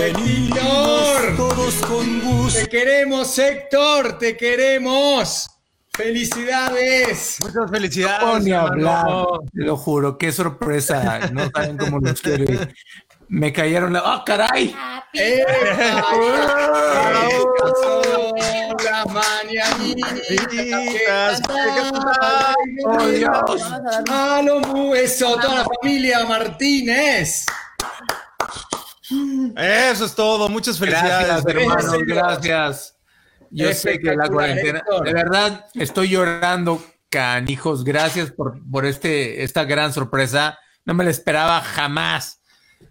[0.00, 1.36] Héctor.
[1.36, 2.60] todos con gusto.
[2.60, 5.48] Te queremos, Héctor, te queremos.
[5.92, 7.38] Felicidades.
[7.40, 8.22] Muchas felicidades.
[8.22, 9.06] No, ni hablar,
[9.52, 11.18] te lo juro, qué sorpresa.
[11.32, 12.44] No saben cómo los quiero.
[12.44, 12.74] ir.
[13.28, 14.02] Me cayeron la.
[14.04, 14.74] ¡Ah, caray!
[15.12, 15.44] ¡Eh!
[20.38, 21.40] Mañanitas.
[22.86, 23.62] ¡Oh, Dios!
[24.10, 27.44] ¡A lo mu- Eso, toda la familia Martínez.
[29.56, 30.48] Eso es todo.
[30.48, 31.44] Muchas felicidades.
[31.44, 32.96] Gracias, hermanos, gracias.
[33.50, 35.06] Yo sé que la cuarentena, Héctor.
[35.06, 37.82] de verdad, estoy llorando, canijos.
[37.84, 40.58] Gracias por, por este, esta gran sorpresa.
[40.84, 42.42] No me la esperaba jamás.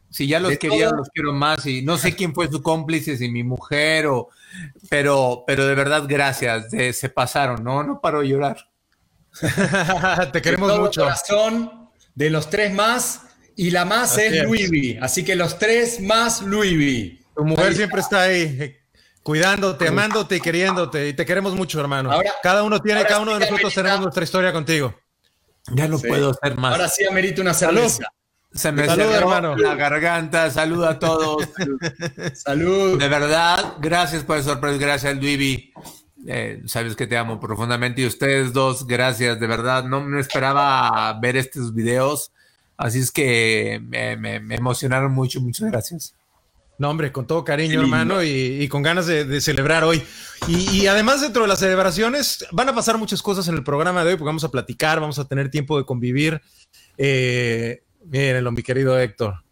[0.09, 1.65] Si ya los De quería, todo- los quiero más.
[1.65, 4.29] Y no sé quién fue su cómplice, si mi mujer o.
[4.89, 6.71] Pero, pero de verdad, gracias.
[6.71, 7.83] de- se pasaron, ¿no?
[7.83, 8.57] No paro de llorar.
[10.31, 11.01] Te queremos de todo mucho.
[11.01, 13.21] corazón, de los tres más,
[13.57, 14.43] y la más Así es es.
[14.43, 18.81] Louis Así que los tres más Louis Tu mujer Ahí siempre está ahí, eh,
[19.23, 21.09] cuidándote, amándote y queriéndote.
[21.09, 22.11] Y te queremos mucho, hermano.
[22.11, 23.81] Ahora- cada uno tiene, ahora cada uno sí, de nosotros Carmelita.
[23.83, 24.95] tenemos nuestra historia contigo.
[25.73, 26.07] Ya no Sí.
[26.07, 26.71] puedo hacer más.
[26.71, 28.05] Ahora sí amerita una cerveza.
[28.53, 29.55] se me Salud, hermano.
[29.57, 30.49] la garganta.
[30.49, 31.43] Salud a todos.
[32.33, 32.97] Salud.
[32.99, 35.73] De verdad, gracias por el sorpresa, gracias Luivi.
[36.25, 41.17] Eh, sabes que te amo profundamente y ustedes dos, gracias, de verdad, no me esperaba
[41.21, 42.31] ver estos videos,
[42.77, 46.13] así es que me, me- me emocionaron mucho, muchas gracias.
[46.79, 48.29] No, hombre, con todo cariño, hermano, y,
[48.61, 50.03] y con ganas de, de celebrar hoy.
[50.47, 54.03] Y, y además, dentro de las celebraciones, van a pasar muchas cosas en el programa
[54.03, 56.39] de hoy, porque vamos a platicar, vamos a tener tiempo de convivir.
[56.97, 59.43] Eh, mírenlo, mi querido Héctor.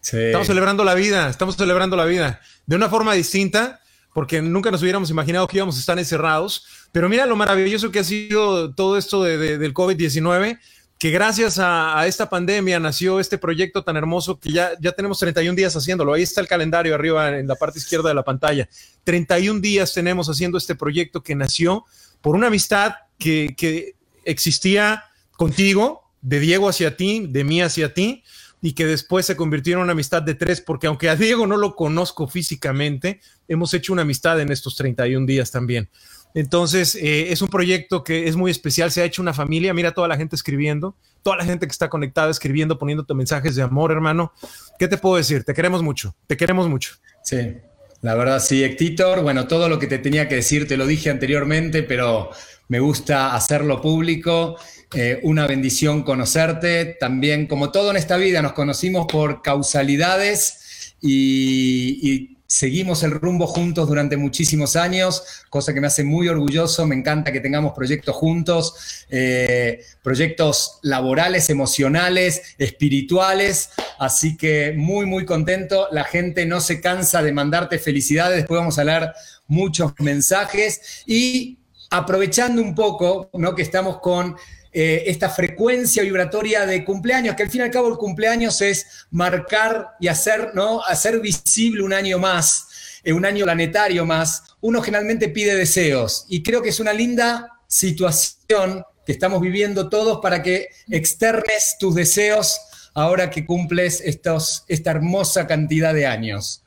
[0.00, 0.18] Sí.
[0.18, 3.80] Estamos celebrando la vida, estamos celebrando la vida de una forma distinta,
[4.12, 6.66] porque nunca nos hubiéramos imaginado que íbamos a estar encerrados.
[6.92, 10.58] Pero mira lo maravilloso que ha sido todo esto de- de- del COVID-19,
[10.98, 15.54] que gracias a, esta pandemia nació este proyecto tan hermoso que ya, ya tenemos 31
[15.54, 16.12] días haciéndolo.
[16.12, 18.68] Ahí está el calendario arriba en la parte izquierda de la pantalla.
[19.04, 21.84] 31 días tenemos haciendo este proyecto que nació
[22.20, 23.94] por una amistad que, que
[24.24, 25.04] existía
[25.36, 28.24] contigo, de Diego hacia ti, de mí hacia ti,
[28.60, 31.56] y que después se convirtió en una amistad de tres, porque aunque a Diego no
[31.56, 35.88] lo conozco físicamente, hemos hecho una amistad en estos 31 días también.
[36.34, 39.92] Entonces, eh, es un proyecto que es muy especial, se ha hecho una familia, mira
[39.92, 43.92] toda la gente escribiendo, toda la gente que está conectada escribiendo, poniéndote mensajes de amor,
[43.92, 44.32] hermano.
[44.78, 45.44] ¿Qué te puedo decir?
[45.44, 46.94] Te queremos mucho, te queremos mucho.
[47.24, 47.54] Sí,
[48.02, 49.22] la verdad sí, Héctor.
[49.22, 52.30] Bueno, todo lo que te tenía que decir te lo dije anteriormente, pero
[52.68, 54.56] me gusta hacerlo público.
[54.94, 56.96] Eh, una bendición conocerte.
[56.98, 63.46] También, como todo en esta vida, nos conocimos por causalidades y, y seguimos el rumbo
[63.46, 66.86] juntos durante muchísimos años, cosa que me hace muy orgulloso.
[66.86, 73.70] Me encanta que tengamos proyectos juntos, eh, proyectos laborales, emocionales, espirituales.
[73.98, 75.88] Así que muy, muy contento.
[75.92, 78.38] La gente no se cansa de mandarte felicidades.
[78.38, 79.12] Después vamos a leer
[79.46, 81.58] muchos mensajes y
[81.90, 83.54] aprovechando un poco, ¿no?
[83.54, 84.36] Que estamos con
[84.80, 88.86] eh, esta frecuencia vibratoria de cumpleaños, que al fin y al cabo el cumpleaños es
[89.10, 90.84] marcar y hacer, ¿no?
[90.84, 92.68] Hacer visible un año más,
[93.02, 94.44] eh, un año planetario más.
[94.60, 100.20] Uno generalmente pide deseos y creo que es una linda situación que estamos viviendo todos
[100.22, 102.60] para que externes tus deseos
[102.94, 106.62] ahora que cumples estos, esta hermosa cantidad de años.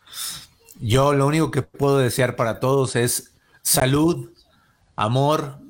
[0.82, 4.32] Yo lo único que puedo desear para todos es salud,
[4.98, 5.61] amor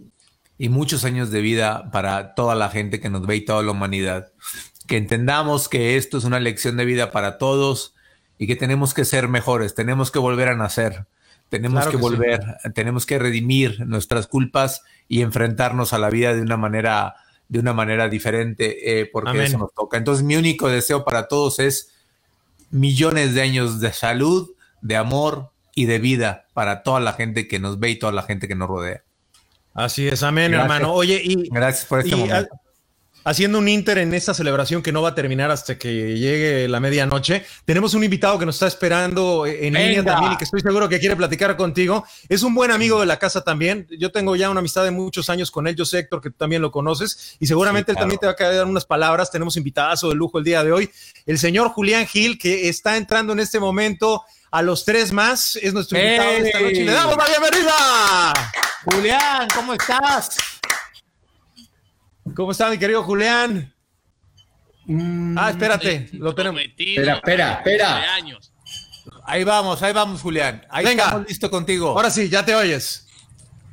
[0.62, 3.72] y muchos años de vida para toda la gente que nos ve y toda la
[3.72, 4.32] humanidad.
[4.86, 7.96] Que entendamos que esto es una lección de vida para todos
[8.38, 11.08] y que tenemos que ser mejores, tenemos que volver a nacer,
[11.50, 12.10] tenemos Claro que, que sí.
[12.10, 12.42] volver,
[12.76, 17.16] tenemos que redimir nuestras culpas y enfrentarnos a la vida de una manera,
[17.50, 19.46] de una manera diferente, eh, porque Amén.
[19.46, 19.98] eso nos toca.
[19.98, 21.90] Entonces, mi único deseo para todos es
[22.70, 24.52] millones de años de salud,
[24.84, 28.22] de amor y de vida para toda la gente que nos ve y toda la
[28.22, 29.02] gente que nos rodea.
[29.74, 30.64] Así es, amén, Gracias.
[30.76, 30.94] hermano.
[30.94, 32.36] Oye, y, Gracias por este y, momento.
[32.54, 32.62] ha-
[33.24, 36.80] haciendo un inter en esta celebración que no va a terminar hasta que llegue la
[36.80, 40.90] medianoche, tenemos un invitado que nos está esperando en línea también y que estoy seguro
[40.90, 42.04] que quiere platicar contigo.
[42.30, 43.88] Es un buen amigo de la casa también.
[44.00, 45.76] Yo tengo ya una amistad de muchos años con él.
[45.76, 48.00] Yo sé, Héctor, que tú también lo conoces y seguramente Sí, claro.
[48.12, 49.30] él también te va a quedar unas palabras.
[49.30, 50.90] Tenemos invitazo de lujo el día de hoy.
[51.28, 55.74] El señor Julián Gil, que está entrando en este momento a los tres más, es
[55.76, 56.84] nuestro invitado de esta noche.
[56.86, 58.34] Le damos la bienvenida.
[58.84, 60.38] Julián, ¿cómo estás?
[62.36, 63.74] ¿Cómo está mi querido Julián?
[64.86, 66.62] Mm, Ah, espérate, lo tenemos.
[66.62, 68.14] Espera, espera, espera.
[68.16, 68.52] años.
[69.26, 70.66] Ahí vamos, ahí vamos, Julián.
[70.70, 71.06] Ahí Venga.
[71.06, 71.90] estamos listo contigo.
[71.90, 73.08] Ahora sí, ya te oyes.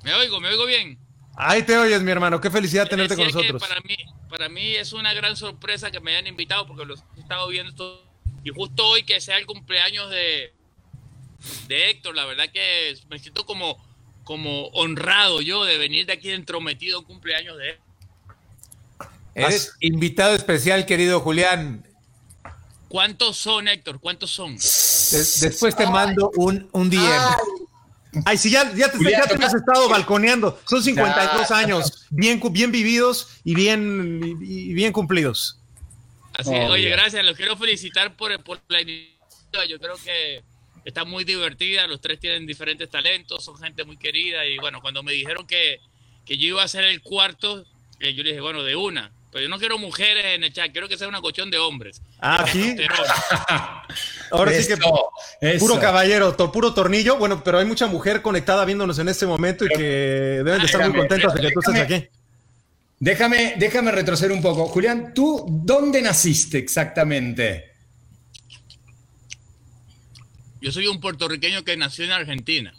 [0.02, 0.98] Me oigo, me oigo bien.
[1.36, 2.40] Ahí te oyes, mi hermano.
[2.40, 3.60] Qué felicidad tenerte con nosotros.
[3.62, 3.96] Para mí,
[4.28, 7.70] para mí es una gran sorpresa que me hayan invitado porque los he estado viendo
[7.70, 8.04] esto.
[8.44, 10.54] Y justo hoy que sea el cumpleaños de,
[11.66, 12.14] de Héctor.
[12.14, 13.76] La verdad que me siento como,
[14.28, 17.76] como honrado yo de venir de aquí entrometido a un cumpleaños de él.
[19.34, 21.82] Eres invitado especial, querido Julián.
[22.88, 23.98] ¿Cuántos son, Héctor?
[24.00, 24.54] ¿Cuántos son?
[24.56, 27.00] Des- después te mando un, un DM.
[28.26, 30.60] Ay, sí, ya, ya te, Julián, ya te has estado balconeando.
[30.68, 31.56] Son 52 Ya.
[31.56, 35.58] años, bien, bien vividos y bien, y bien cumplidos.
[36.34, 36.66] Así, Obvio.
[36.72, 37.24] oye, gracias.
[37.24, 39.64] Los quiero felicitar por, por la iniciativa.
[39.66, 40.42] Yo creo que
[40.88, 41.86] está muy divertida.
[41.86, 44.44] Los tres tienen diferentes talentos, son gente muy querida.
[44.46, 45.80] Y bueno, cuando me dijeron que,
[46.24, 47.64] que yo iba a ser el cuarto,
[48.00, 49.12] eh, yo le dije, bueno, de una.
[49.30, 52.00] Pero yo no quiero mujeres en el chat, quiero que sea una cuestión de hombres.
[52.18, 52.74] Ah, sí.
[54.30, 54.74] Ahora sí que
[55.40, 57.16] Eso, puro caballero, to- puro tornillo.
[57.16, 60.88] Bueno, pero hay mucha mujer conectada viéndonos en este momento y que deben de estar
[60.88, 62.08] muy contentas de que tú estés aquí.
[63.00, 64.66] Déjame, déjame retroceder un poco.
[64.66, 67.67] Julián, ¿tú dónde naciste exactamente?
[70.60, 72.74] Yo soy un puertorriqueño que nació en Argentina.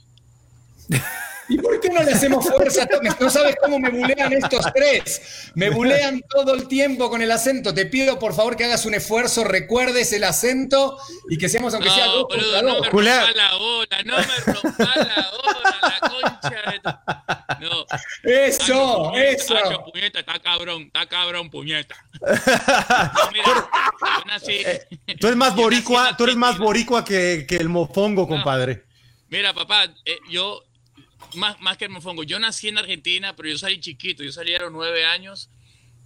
[1.50, 2.88] ¿Y por qué no le hacemos fuerza?
[3.19, 5.50] No sabes cómo me bulean estos tres.
[5.56, 7.74] Me bulean todo el tiempo con el acento.
[7.74, 10.98] Te pido por favor que hagas un esfuerzo, recuerdes el acento
[11.30, 13.22] y que seamos aunque sea dos boludo, no me Julián.
[13.25, 17.86] rompa la ola, no me rompa la ola, la concha de tu- No.
[18.24, 19.84] Eso, puñeta, eso.
[19.92, 21.96] puñeta, está cabrón, está cabrón, puñeta.
[22.22, 24.54] No, mira, yo nací.
[24.66, 24.88] Eh,
[25.19, 28.84] Tú eres más boricua, tú eres más boricua que, que el mofongo, compadre.
[29.30, 30.63] Mira, papá, eh, yo,
[31.36, 34.54] más, más que el mofongo, yo nací en Argentina, pero yo salí chiquito, yo salí
[34.56, 35.50] a los nueve años,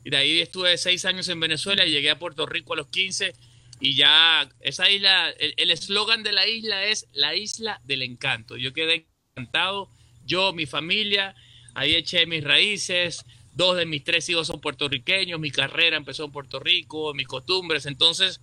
[0.04, 2.88] y de ahí estuve seis años en Venezuela y llegué a Puerto Rico a los
[2.88, 3.34] 15,
[3.80, 8.56] y ya, esa isla, el eslogan de la isla es la isla del encanto.
[8.56, 9.90] Yo quedé encantado,
[10.26, 11.36] yo, mi familia,
[11.74, 16.32] ahí eché mis raíces, dos de mis tres hijos son puertorriqueños, mi carrera empezó en
[16.32, 18.42] Puerto Rico, mis costumbres, entonces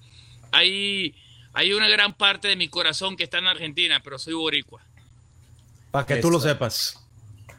[0.53, 1.15] hay,
[1.53, 4.85] hay una gran parte de mi corazón que está en Argentina, pero soy boricua.
[5.90, 6.31] Para que tú Eso.
[6.31, 6.96] lo sepas.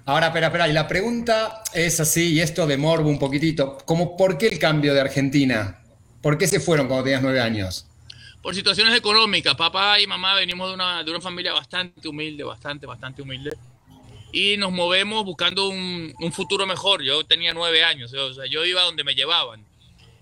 [0.05, 0.67] Ahora, espera, espera.
[0.67, 3.77] Y la pregunta es así, y esto de morbo un poquitito.
[3.85, 5.81] Como, ¿Por qué el cambio de Argentina?
[6.21, 7.87] ¿Por qué se fueron cuando tenías nueve años?
[8.41, 12.87] Por situaciones económicas, papá y mamá venimos de una, de una familia bastante humilde, bastante,
[12.87, 13.51] bastante humilde.
[14.31, 17.03] Y nos movemos buscando un, un futuro mejor.
[17.03, 19.63] Yo tenía nueve años, o sea, yo iba donde me llevaban.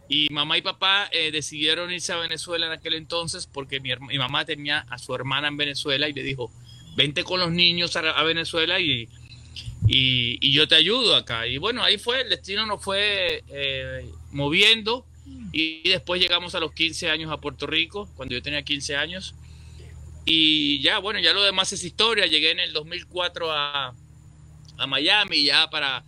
[0.09, 4.17] Y mamá y papá eh, decidieron irse a Venezuela en aquel entonces porque mi, mi
[4.17, 6.51] mamá tenía a su hermana en Venezuela y le dijo,
[6.95, 9.07] vente con los niños a, Venezuela y,
[9.88, 11.47] y, yo te ayudo acá.
[11.47, 15.06] Y bueno, ahí fue, el destino nos fue eh, moviendo
[15.51, 19.36] y después llegamos a los 15 años a Puerto Rico, cuando yo tenía 15 años.
[20.25, 22.25] Y ya, bueno, ya lo demás es historia.
[22.27, 23.95] Llegué en el 2004 a,
[24.77, 26.03] a Miami ya para,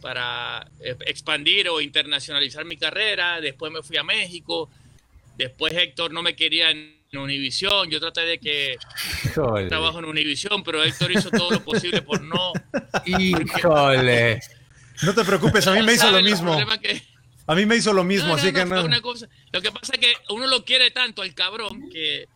[0.00, 3.40] para eh, expandir o internacionalizar mi carrera.
[3.40, 4.70] Después me fui a México.
[5.36, 6.70] Después Héctor no me quería
[7.18, 7.90] Univisión.
[7.90, 8.76] Yo traté de que
[9.24, 9.68] Híjole.
[9.68, 12.52] trabajo en Univisión, pero Héctor hizo todo lo posible por no.
[13.04, 14.40] Híjole.
[15.02, 16.78] No te preocupes, a mí me hizo lo ¿Saben los mismo.
[16.80, 17.02] que-
[17.46, 18.84] A mí me hizo lo mismo, No, así no, que no, fue no.
[18.84, 19.28] una cosa.
[19.50, 22.28] Lo que pasa es que uno lo quiere tanto al cabrón que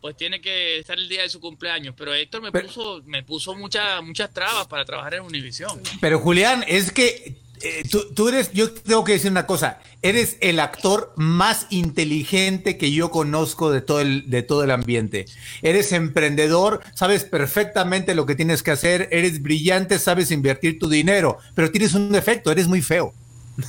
[0.00, 1.94] pues tiene que estar el día de su cumpleaños.
[1.96, 5.80] Pero Héctor me Pero- puso, me puso muchas, muchas trabas para trabajar en Univisión.
[6.00, 10.36] Pero Julián, es que eh, tú, tú eres, yo tengo que decir una cosa, eres
[10.40, 15.24] el actor más inteligente que yo conozco de todo el, de todo el ambiente.
[15.62, 21.38] Eres emprendedor, sabes perfectamente lo que tienes que hacer, eres brillante, sabes invertir tu dinero,
[21.54, 23.12] pero tienes un defecto, eres muy feo.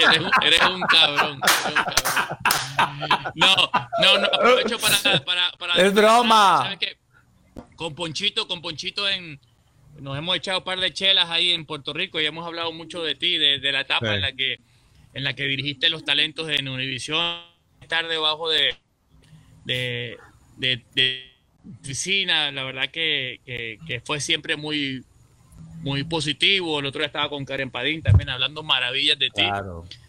[0.00, 1.40] Eres, un- eres un cabrón.
[1.40, 3.30] eres un cabrón.
[3.34, 3.54] No,
[4.02, 5.24] no, no, aprovecho para...
[5.24, 6.58] para, para Es broma.
[6.64, 6.96] ¿Sabes qué?
[7.76, 9.40] Con Ponchito, con Ponchito en...
[10.00, 13.02] Nos hemos echado un par de chelas ahí en Puerto Rico y hemos hablado mucho
[13.02, 14.14] de ti, de, de la etapa Sí.
[14.14, 14.58] en la que
[15.14, 17.40] en la que dirigiste los talentos en Univisión,
[17.80, 18.74] estar debajo de
[19.64, 20.16] de,
[20.56, 20.84] de,
[22.52, 25.04] la verdad que, que, que fue siempre muy
[25.80, 26.80] muy positivo.
[26.80, 29.42] El otro día estaba con Karen Padín también hablando maravillas de ti.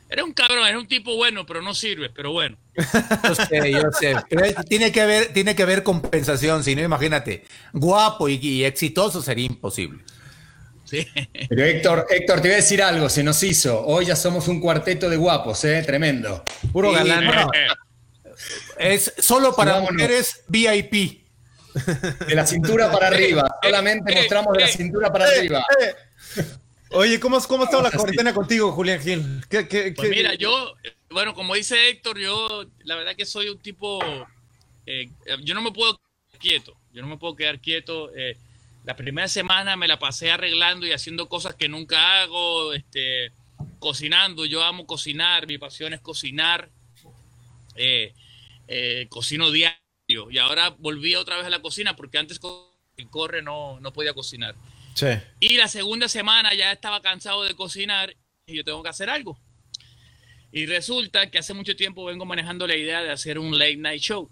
[0.09, 2.57] Era un cabrón, era un tipo bueno, pero no sirve, pero bueno.
[2.75, 4.15] Yo sé, yo sé.
[4.29, 9.21] Pero tiene que haber, tiene que haber compensación, si no, imagínate, guapo y, y exitoso
[9.21, 10.03] sería imposible.
[10.85, 11.07] Sí.
[11.47, 13.85] Pero Héctor, Héctor, te voy a decir algo, se nos hizo.
[13.85, 15.83] Hoy ya somos un cuarteto de guapos, ¿eh?
[15.85, 16.43] Tremendo.
[16.73, 17.25] Puro Y, galán.
[17.27, 17.51] bueno,
[18.79, 19.93] Es solo para Vámonos.
[19.93, 21.27] mujeres VIP.
[22.27, 23.47] De la cintura para arriba.
[23.61, 25.63] Solamente eh, mostramos de la eh, cintura para arriba.
[26.91, 29.23] Oye, ¿cómo, cómo ha estado la cuarentena contigo, Julián Gil?
[29.49, 30.73] ¿Qué, qué, Pues qué- mira, yo,
[31.09, 33.99] bueno, como dice Héctor, yo la verdad que soy un tipo,
[34.85, 35.09] eh,
[35.43, 38.11] yo no me puedo quedar quieto, yo no me puedo quedar quieto.
[38.15, 38.37] eh,
[38.85, 43.31] la primera semana me la pasé arreglando y haciendo cosas que nunca hago, este,
[43.79, 46.69] cocinando, yo amo cocinar, mi pasión es cocinar,
[47.75, 48.13] eh,
[49.09, 49.79] cocino diario,
[50.31, 52.39] y ahora volví otra vez a la cocina porque antes
[53.09, 54.55] corre no, no podía cocinar.
[54.93, 55.07] Sí.
[55.39, 58.15] Y la segunda semana ya estaba cansado de cocinar
[58.45, 59.39] y yo tengo que hacer algo.
[60.51, 64.01] Y resulta que hace mucho tiempo vengo manejando la idea de hacer un late night
[64.01, 64.29] show,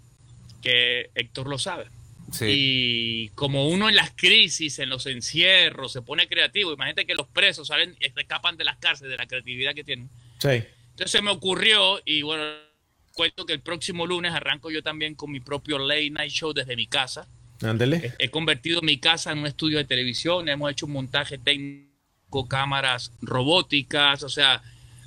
[0.62, 1.86] que Héctor lo sabe.
[2.32, 2.44] Sí.
[2.48, 7.28] Y como uno en las crisis, en los encierros, se pone creativo, imagínate que los
[7.28, 10.10] presos salen, escapan de las cárceles, de la creatividad que tienen.
[10.38, 10.62] Sí.
[10.90, 12.44] Entonces se me ocurrió y bueno,
[13.14, 16.76] cuento que el próximo lunes arranco yo también con mi propio late night show desde
[16.76, 17.28] mi casa.
[17.62, 18.14] Ándele.
[18.18, 22.46] He, he convertido mi casa en un estudio de televisión, hemos hecho un montaje técnico,
[22.48, 24.62] cámaras robóticas, o sea,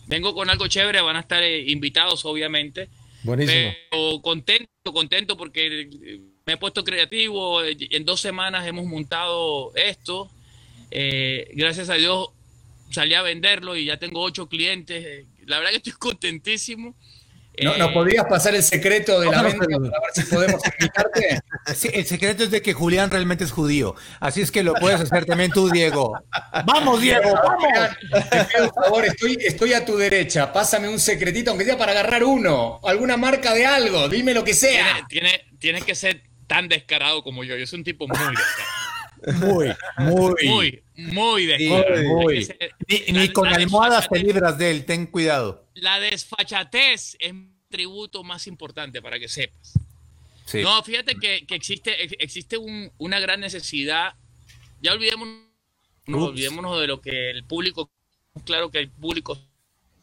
[0.07, 2.89] vengo con algo chévere, van a estar eh, invitados obviamente.
[3.23, 3.71] Buenísimo.
[3.89, 9.71] Pero contento, contento porque eh, me he puesto creativo, eh, en dos semanas hemos montado
[9.75, 10.29] esto,
[10.89, 12.29] eh, gracias a Dios
[12.89, 16.95] salí a venderlo y ya tengo ocho clientes, la verdad que estoy contentísimo.
[17.61, 21.41] ¿No, Eh, ¿Nos podrías pasar el secreto de la venta para ver si podemos invitarte?
[21.75, 23.95] Sí, el secreto es de que Julián realmente es judío.
[24.19, 26.13] Así es que lo puedes hacer también tú, Diego.
[26.65, 27.33] ¡Vamos, Diego!
[27.33, 28.29] ¡Vamos!
[28.29, 30.51] Te pido un favor, estoy, estoy a tu derecha.
[30.51, 32.79] Pásame un secretito, aunque sea para agarrar uno.
[32.83, 35.05] Alguna marca de algo, dime lo que sea.
[35.07, 37.55] tiene, tiene, tiene que ser tan descarado como yo.
[37.55, 38.80] Yo soy un tipo muy descarado.
[39.39, 40.35] Muy, muy.
[40.43, 42.03] Muy, muy Sí, descarado.
[42.03, 42.43] muy.
[42.43, 45.67] Ser- Ni, la- ni con almohadas te libras de él, ten cuidado.
[45.73, 49.73] La desfachatez es mi tributo más importante para que sepas.
[50.45, 50.61] Sí.
[50.61, 54.13] No, fíjate que, que existe, ex- existe un- una gran necesidad.
[54.81, 55.45] Ya olvidémonos,
[56.07, 57.89] no, olvidémonos de lo que el público,
[58.45, 59.39] claro que el público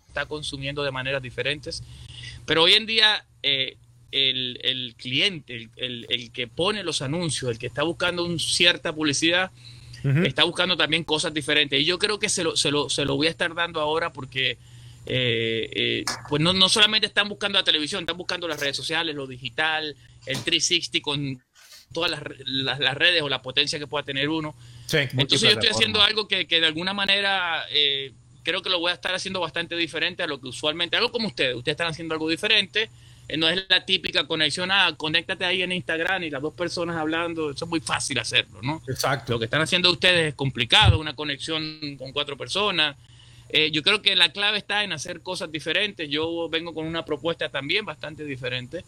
[0.06, 1.82] está consumiendo de maneras diferentes,
[2.46, 3.76] pero hoy en día eh,
[4.12, 8.38] el, el cliente, el, el- el que pone los anuncios, el que está buscando un
[8.38, 9.50] cierta publicidad,
[10.24, 11.80] está buscando también cosas diferentes.
[11.80, 14.12] Y yo creo que se lo, se lo, se lo voy a estar dando ahora
[14.12, 14.56] porque
[15.06, 19.14] eh, eh, pues no, no solamente están buscando la televisión, están buscando las redes sociales,
[19.16, 19.96] lo digital,
[20.26, 21.42] el 360 con
[21.92, 24.54] todas las, las- las redes o la potencia que pueda tener uno.
[24.86, 24.98] Sí.
[24.98, 28.12] Entonces yo estoy haciendo algo que, que de alguna manera eh,
[28.44, 31.26] creo que lo voy a estar haciendo bastante diferente a lo que usualmente, algo como
[31.28, 32.88] ustedes, ustedes están haciendo algo diferente.
[33.28, 36.96] Eh, No es la típica conexión, ah, conéctate ahí en Instagram y las dos personas
[36.96, 38.82] hablando, eso es muy fácil hacerlo, ¿no?
[38.88, 39.32] Exacto.
[39.34, 42.96] Lo que están haciendo ustedes es complicado, una conexión con cuatro personas.
[43.50, 46.08] Eh, yo creo que la clave está en hacer cosas diferentes.
[46.10, 48.84] Yo vengo con una propuesta también bastante diferente.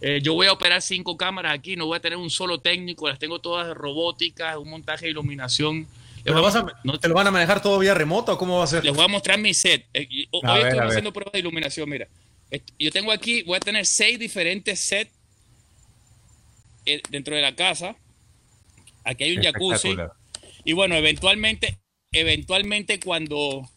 [0.00, 3.08] Eh, yo voy a operar cinco cámaras aquí, no voy a tener un solo técnico,
[3.08, 5.86] las tengo todas robóticas, un montaje de iluminación.
[6.22, 8.58] ¿Pero vas a, a- no- ¿Te lo van a manejar todo vía remoto o cómo
[8.58, 8.84] va a ser?
[8.84, 9.86] les voy a mostrar mi set.
[9.94, 12.06] Eh, hoy A ver, estoy a haciendo pruebas de iluminación, mira.
[12.78, 15.10] Yo tengo aquí, voy a tener seis diferentes sets
[16.86, 17.96] eh, dentro de la casa.
[19.04, 19.88] Aquí hay un jacuzzi.
[20.64, 21.78] Y bueno, eventualmente,
[22.12, 23.68] eventualmente cuando,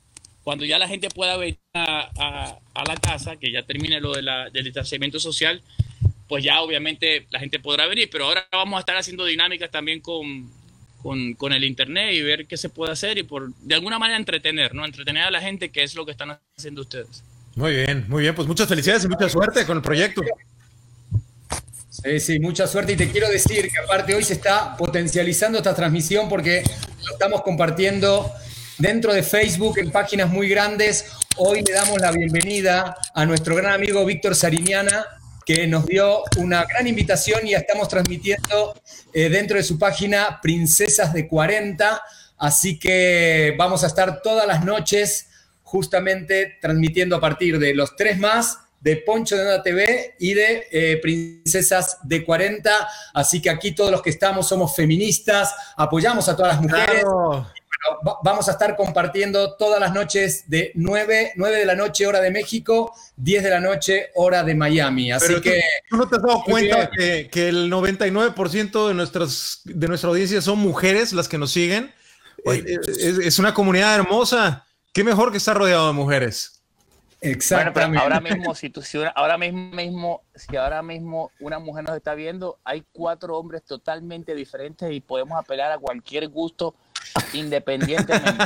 [0.44, 4.14] cuando ya la gente pueda venir a, a- a la casa, que ya termine lo
[4.14, 5.62] de la, del distanciamiento social,
[6.28, 8.10] pues ya obviamente la gente podrá venir.
[8.12, 10.50] Pero ahora vamos a estar haciendo dinámicas también con,
[11.02, 14.18] con, con el internet y ver qué se puede hacer y por de alguna manera
[14.18, 14.86] entretener, ¿no?
[14.86, 17.24] Entretener a la gente, que es lo que están haciendo ustedes.
[17.58, 18.36] Muy bien, muy bien.
[18.36, 20.22] Pues muchas felicidades y mucha suerte con el proyecto.
[21.90, 22.94] Sí, sí, mucha suerte.
[22.94, 26.62] Y te quiero decir que aparte hoy se está potencializando esta transmisión porque
[27.04, 28.32] lo estamos compartiendo
[28.78, 31.06] dentro de Facebook en páginas muy grandes.
[31.38, 35.08] Hoy le damos la bienvenida a nuestro gran amigo Víctor Sariniana,
[35.44, 38.80] que nos dio una gran invitación y ya estamos transmitiendo
[39.14, 42.04] eh, dentro de su página Princesas de 40.
[42.38, 45.30] Así que vamos a estar todas las noches
[45.68, 50.68] justamente transmitiendo a partir de los tres más de Poncho de Onda TV y de
[50.72, 52.72] eh, Princesas de 40.
[53.14, 57.02] Así que aquí todos los que estamos somos feministas, apoyamos a todas las mujeres.
[57.02, 57.48] Claro.
[58.08, 62.22] Va- Vamos a estar compartiendo todas las noches de 9, 9 de la noche hora
[62.22, 65.12] de México, 10 de la noche hora de Miami.
[65.12, 68.94] Así Pero tú, que tú no te has dado cuenta que, que el 99% de,
[68.94, 71.92] nuestras, de nuestra audiencia son mujeres las que nos siguen.
[72.46, 72.64] Oye.
[72.68, 74.66] Eh, Es, es una comunidad hermosa.
[74.94, 76.54] Qué mejor que estar rodeado de mujeres.
[77.20, 78.00] Bueno, pero exactamente.
[78.04, 81.96] ahora mismo, si tú, si una- ahora mismo, mismo, si ahora mismo una mujer nos
[81.96, 86.76] está viendo, hay cuatro hombres totalmente diferentes y podemos apelar a cualquier gusto
[87.34, 88.46] independientemente.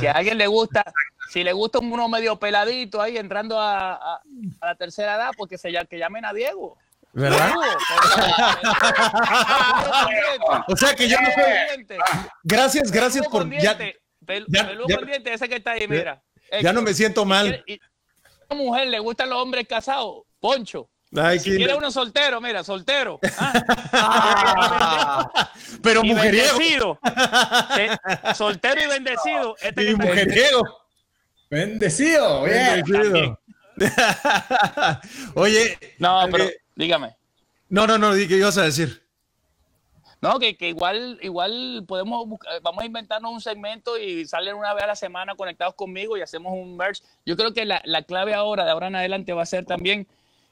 [0.00, 0.82] si a alguien le gusta,
[1.30, 4.20] si le gusta uno medio peladito ahí entrando a, a-
[4.60, 6.76] a la tercera edad, pues que se que llamen a Diego.
[7.12, 7.52] ¿Verdad?
[10.68, 11.96] O sea que yo no soy.
[12.42, 13.48] Gracias, gracias por.
[13.58, 13.76] Ya,
[14.30, 16.22] pel- ya- peludo ya- con diente, ese que está ahí, mira.
[16.62, 17.62] ya no me siento mal.
[17.66, 17.80] Y- y-
[18.48, 20.88] a una mujer le gustan los hombres casados, Poncho.
[21.16, 23.18] Ay, Si qué- quiere uno soltero, mira, soltero.
[23.92, 25.50] Ah,
[25.82, 26.48] Pero y mujeriego.
[26.58, 26.98] bendecido.
[28.34, 29.56] Soltero y bendecido.
[29.60, 30.62] Este Y mujeriego.
[31.50, 32.84] Bendecido, bien.
[32.86, 33.40] Bendecido.
[35.34, 37.16] Oye, No, pero eh, dígame.
[37.68, 39.02] No, no, no, di que ibas a decir.
[40.22, 44.74] No, que, que igual, igual podemos buscar- vamos a inventarnos un segmento y salen una
[44.74, 47.02] vez a la semana conectados conmigo y hacemos un merch.
[47.24, 50.06] Yo creo que la, la clave ahora, de ahora en adelante, va a ser también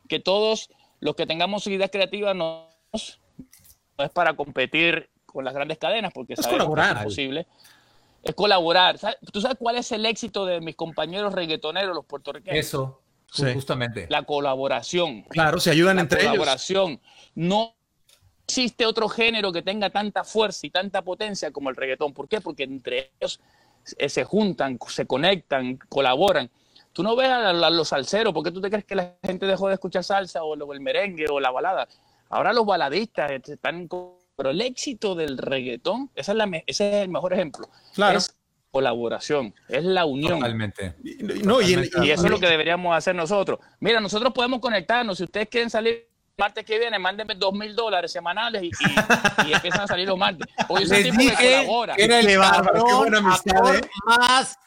[0.09, 0.71] que todos
[1.01, 2.71] los que tengamos ideas creativas no,
[3.99, 6.97] no es para competir con las grandes cadenas, porque Es que colaborar.
[6.97, 7.47] es imposible.
[8.23, 8.99] Es colaborar.
[9.33, 12.59] ¿Tú sabes cuál es el éxito de mis compañeros reggaetoneros, los puertorriqueños?
[12.59, 13.45] Eso, Sí.
[13.53, 14.07] justamente.
[14.09, 16.31] La colaboración Claro, se ayudan la entre ellos.
[16.33, 17.01] colaboración.
[17.35, 17.75] No
[18.49, 22.15] existe otro género que tenga tanta fuerza y tanta potencia como el reggaetón.
[22.15, 22.41] ¿Por qué?
[22.41, 23.41] Porque entre ellos
[23.85, 26.51] se juntan, se conectan, colaboran.
[26.95, 29.69] Tú no ves a, los salseros, ¿por qué tú te crees que la gente dejó
[29.69, 31.87] de escuchar salsa o, el merengue o la balada?
[32.31, 33.87] Ahora los baladistas están...
[33.87, 37.69] con- Pero el éxito del reggaetón, esa es la ese es el mejor ejemplo.
[37.95, 38.17] Claro.
[38.17, 38.35] Es
[38.71, 40.39] colaboración, es la unión.
[40.39, 40.95] Totalmente.
[41.05, 43.59] Y- No, y, eso es lo que deberíamos hacer nosotros.
[43.81, 45.19] Mira, nosotros podemos conectarnos.
[45.19, 46.09] Si ustedes quieren salir
[46.39, 50.17] martes que viene, mándenme dos mil dólares semanales y, y- y empiezan a salir los
[50.17, 50.47] martes.
[50.69, 51.95] Porque yo soy Les un tipo que colabora.
[51.99, 53.81] era el Qué bárbaro, qué cabrón buena amistad, ¿eh?
[54.05, 54.59] más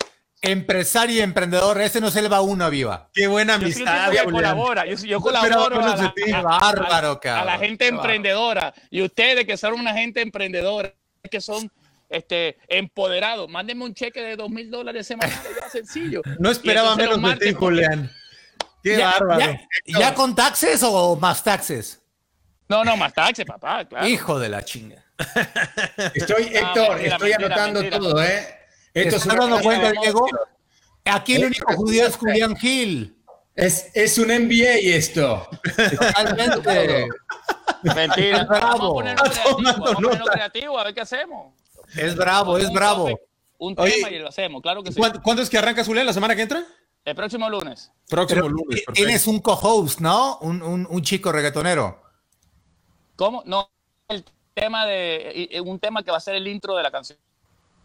[0.42, 1.80] empresario y emprendedor.
[1.80, 3.10] Ese no se le va uno a viva.
[3.13, 4.12] qué buena Yo amistad.
[4.25, 4.86] colabora.
[4.86, 7.46] Yo, yo No esperaba colaboro a menos de la, a- Bárbaro, a- a cabrón.
[7.48, 8.74] la gente emprendedora.
[8.90, 10.94] Y ustedes que son una gente emprendedora,
[11.30, 11.72] que son
[12.10, 15.40] este, empoderados, mándenme un cheque de dos mil dólares semanales.
[15.62, 16.22] ya sencillo.
[16.40, 18.12] No esperaba menos de ti, Julián.
[18.83, 19.39] Qué ¿Ya, bárbaro.
[19.39, 22.01] ya- ya con taxes o más taxes?
[22.67, 24.07] No, no, más taxes, papá, claro.
[24.07, 25.03] Hijo de la chinga.
[26.15, 28.00] Estoy, Héctor, mentira, estoy mentira, anotando mentira.
[28.00, 28.47] todo, ¿eh?
[28.93, 30.25] ¿Te Esto es, estás dando cuenta, Diego?
[31.05, 33.15] Aquí el único judío es Julián Gil.
[33.55, 35.47] Es, es un MBA esto.
[35.97, 37.07] Totalmente.
[37.83, 38.41] Mentira.
[38.41, 38.95] Es bravo.
[39.03, 40.31] Vamos a creativo, a ponerlo nota.
[40.31, 41.53] creativo, a ver qué hacemos.
[41.95, 43.09] Es bravo, es bravo.
[43.57, 44.97] Un Oye, tema y lo hacemos, claro que sí.
[44.97, 46.05] ¿Cuándo, cuándo es que arranca Julián?
[46.05, 46.63] ¿La semana que entra?
[47.05, 47.91] El próximo lunes.
[48.10, 48.67] Próximo Pero lunes.
[48.67, 48.93] perfecto.
[48.93, 50.38] tienes un co-host, ¿no?
[50.41, 52.01] Un, un- un chico reggaetonero.
[53.16, 53.44] ¿Cómo?
[53.46, 53.70] No,
[54.07, 55.61] el tema de.
[55.66, 57.18] Un tema que va a ser el intro de la canción.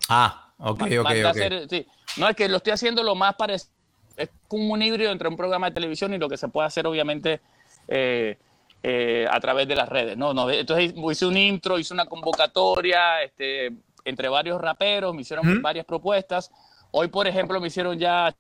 [0.09, 0.93] Ah, ok, Va- ok,
[1.25, 1.37] va a ok.
[1.37, 1.87] ser- sí.
[2.19, 3.73] No, es que lo estoy haciendo lo más parecido.
[4.17, 6.87] Es como un híbrido entre un programa de televisión y lo que se puede hacer,
[6.87, 7.41] obviamente,
[7.89, 8.39] eh,
[8.83, 10.17] eh, a través de las redes.
[10.17, 13.73] No, no, entonces hice un intro, hice una convocatoria este,
[14.05, 15.61] entre varios raperos, me hicieron Ujú.
[15.61, 16.51] varias propuestas.
[16.93, 18.35] Hoy, por ejemplo, me hicieron ya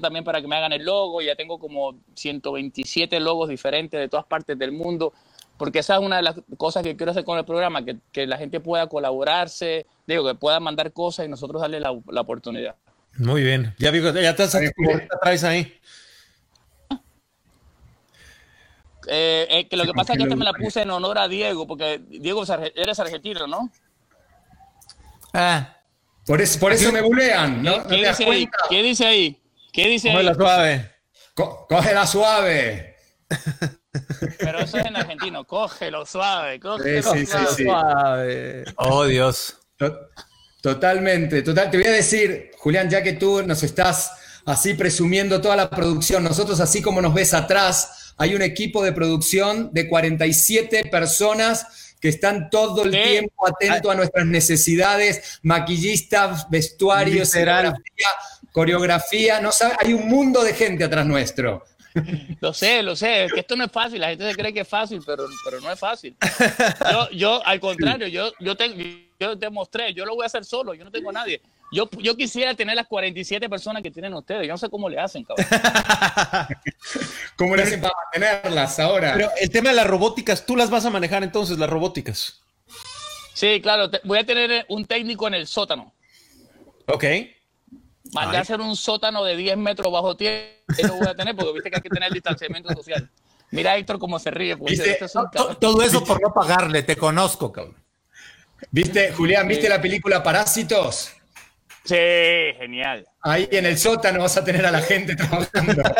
[0.00, 1.20] también para que me hagan el logo.
[1.22, 5.12] Ya tengo como 127 logos diferentes de todas partes del mundo.
[5.56, 8.26] Porque esa es una de las cosas que quiero hacer con el programa, que, que
[8.26, 12.74] la gente pueda colaborarse, digo, que pueda mandar cosas y nosotros darle la, la oportunidad.
[13.18, 13.72] Muy bien.
[13.78, 15.08] Ya, vi- ya te Bien, Julián.
[15.22, 15.78] traes ahí.
[19.06, 21.28] Eh, eh, que lo que pasa es que esta me la puse en honor a
[21.28, 22.42] Diego, porque Diego
[22.74, 23.70] eres argentino, ¿no?
[25.32, 25.76] Ah,
[26.26, 27.76] Por eso, por eso me bulean, ¿no?
[27.78, 28.48] ¿No ¿Qué, te das dice ahí?
[28.70, 29.40] ¿Qué dice ahí?
[29.74, 30.14] ¿Qué dice ahí?
[30.14, 30.90] Cógela suave.
[31.34, 32.96] Co- cógela suave.
[34.38, 35.44] Pero eso es en argentino.
[35.44, 38.64] Cógelo suave, cógelo Sí, sí, sí, suave.
[38.76, 39.58] oh, Dios.
[39.76, 39.98] To-
[40.62, 41.70] Totalmente, total.
[41.70, 44.12] Te voy a decir, Julián, ya que tú nos estás
[44.46, 48.92] así presumiendo toda la producción, nosotros así como nos ves atrás, hay un equipo de
[48.92, 52.98] producción de 47 personas que están todo el Sí.
[53.02, 57.34] tiempo atentos a nuestras necesidades, maquillistas, vestuarios,
[58.54, 61.64] coreografía, no sabe, hay un mundo de gente atrás nuestro.
[62.40, 64.60] Lo sé, lo sé, es que esto no es fácil, la gente se cree que
[64.60, 66.16] es fácil, pero, pero no es fácil.
[66.90, 70.44] Yo, yo al contrario, yo, yo, te, yo te mostré, yo lo voy a hacer
[70.44, 71.40] solo, yo no tengo a nadie.
[71.72, 74.98] Yo, yo quisiera tener las 47 personas que tienen ustedes, yo no sé cómo le
[74.98, 75.46] hacen, cabrón.
[77.36, 79.12] ¿Cómo le hacen para mantenerlas ahora?
[79.14, 82.40] Pero el tema de las robóticas, tú las vas a manejar entonces, las robóticas.
[83.34, 85.92] Sí, claro, te- voy a tener un técnico en el sótano.
[86.86, 87.04] Ok.
[88.14, 90.46] Mandé a hacer un sótano de 10 metros bajo tierra,
[90.78, 93.10] y lo voy a tener porque viste que hay que tener distanciamiento social.
[93.50, 94.92] Mira Héctor cómo se ríe, porque ¿Viste?
[94.92, 95.26] este es un.
[95.60, 97.76] Todo eso por no pagarle, te conozco, cabrón.
[98.70, 101.12] ¿Viste, Julián, viste la película Parásitos?
[101.84, 101.94] Sí,
[102.58, 103.06] genial.
[103.22, 105.82] Ahí en el sótano vas a tener a la gente trabajando.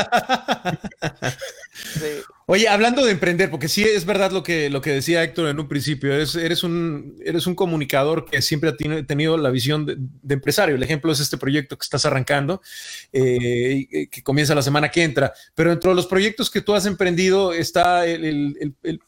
[1.74, 2.06] Sí.
[2.46, 5.58] Oye, hablando de emprender, porque sí es verdad lo que, lo que decía Héctor en
[5.58, 9.84] un principio, eres, eres, un, eres un comunicador que siempre ha teni- tenido la visión
[9.86, 10.76] de, de empresario.
[10.76, 12.62] El ejemplo es este proyecto que estás arrancando,
[13.12, 15.32] eh, que comienza la semana que entra.
[15.54, 19.00] Pero dentro de los proyectos que tú has emprendido está el, el- el- el- el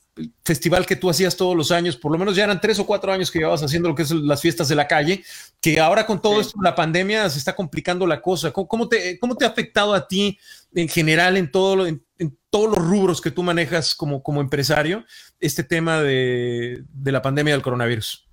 [0.45, 3.13] festival que tú hacías todos los años, por lo menos ya eran tres o cuatro
[3.13, 5.23] años que llevabas haciendo lo que es las fiestas de la calle,
[5.61, 6.41] que ahora con todo Sí.
[6.49, 8.51] esto, la pandemia, se está complicando la cosa.
[8.51, 10.39] ¿Cómo, cómo te, ¿Cómo te ha afectado a ti
[10.75, 14.41] en general en, todo lo- en, en todos los rubros que tú manejas como, como
[14.41, 15.05] empresario
[15.39, 18.27] este tema de, de la pandemia del coronavirus?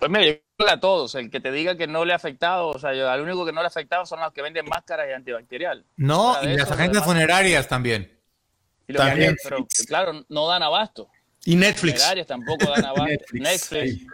[0.00, 2.16] Pues mira, yo creo que a todos, el que te diga que no le ha
[2.16, 4.66] afectado, o sea, yo, al único que no le ha afectado son los que venden
[4.66, 5.84] máscaras y antibacterial.
[5.96, 8.10] No, y las agencias funerarias también.
[8.86, 11.08] Y lo que También, pero claro, no dan abasto.
[11.44, 12.06] Y Netflix.
[12.26, 13.04] Tampoco dan abasto.
[13.06, 13.98] Netflix, Netflix.
[13.98, 14.06] sí.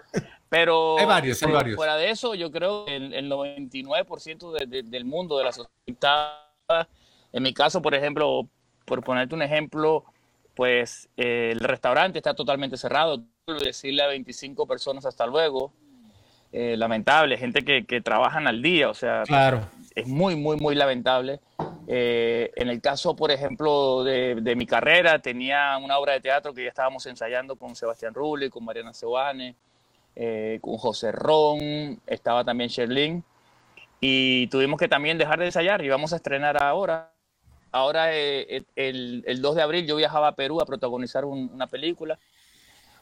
[0.48, 1.76] Pero Hay varios, hay pero varios.
[1.76, 5.52] fuera de eso, yo creo que el, el 99% de- de- del mundo de la
[5.52, 6.88] sociedad,
[7.32, 8.48] en mi caso, por ejemplo,
[8.84, 10.04] por ponerte un ejemplo,
[10.56, 13.22] pues eh, el restaurante está totalmente cerrado.
[13.62, 15.72] Decirle a 25 personas hasta luego,
[16.52, 19.68] eh, lamentable, gente que, que trabajan al día, o sea, Claro.
[19.94, 21.38] es muy, muy, muy lamentable.
[21.92, 26.54] Eh, en el caso, por ejemplo, de, de mi carrera, tenía una obra de teatro
[26.54, 29.56] que ya estábamos ensayando con Sebastián Rulli, con Mariana Sebane,
[30.14, 33.24] eh, con José Ron, estaba también Sherlyn,
[34.00, 37.10] y tuvimos que también dejar de ensayar y vamos a estrenar ahora.
[37.72, 41.66] Ahora, eh, el, el 2 de abril, yo viajaba a Perú a protagonizar un- una
[41.66, 42.20] película.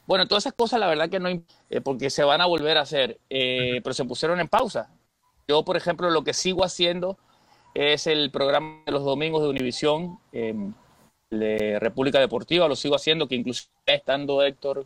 [0.07, 2.81] Bueno, todas esas cosas, la verdad que no, eh, porque se van a volver a
[2.81, 4.89] hacer, eh, pero se pusieron en pausa.
[5.47, 7.19] Yo, por ejemplo, lo que sigo haciendo
[7.73, 10.53] es el programa de los domingos de Univisión, eh,
[11.29, 14.85] de República Deportiva, lo sigo haciendo, que incluso estando Héctor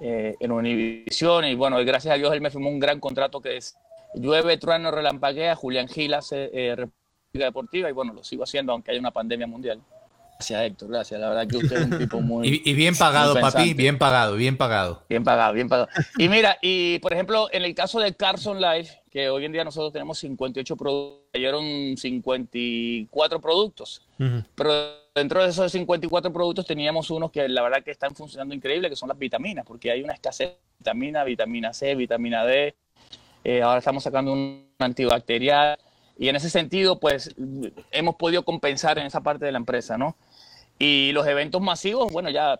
[0.00, 3.56] eh, en Univisión, y bueno, gracias a Dios él me firmó un gran contrato que
[3.56, 3.76] es
[4.14, 8.90] Llueve, Trueno, Relampaguea, Julián Gil hace eh, República Deportiva, y bueno, lo sigo haciendo aunque
[8.90, 9.80] haya una pandemia mundial.
[10.40, 11.20] Gracias, Héctor, gracias.
[11.20, 12.48] La verdad que usted es un tipo muy...
[12.48, 15.02] Y, y bien pagado, papi, bien pagado, bien pagado.
[15.06, 15.88] Bien pagado, bien pagado.
[16.16, 19.64] Y mira, y por ejemplo, en el caso de Carson Life, que hoy en día
[19.64, 24.42] nosotros tenemos 58 productos, cayeron 54 productos, Ujú.
[24.54, 24.72] pero
[25.14, 28.96] dentro de esos 54 productos teníamos unos que la verdad que están funcionando increíble, que
[28.96, 32.74] son las vitaminas, porque hay una escasez de vitamina, vitamina C, vitamina D,
[33.44, 35.78] eh, ahora estamos sacando un antibacterial,
[36.20, 37.34] y en ese sentido, pues,
[37.90, 40.18] hemos podido compensar en esa parte de la empresa, ¿no?
[40.80, 42.58] Y los eventos masivos, bueno, ya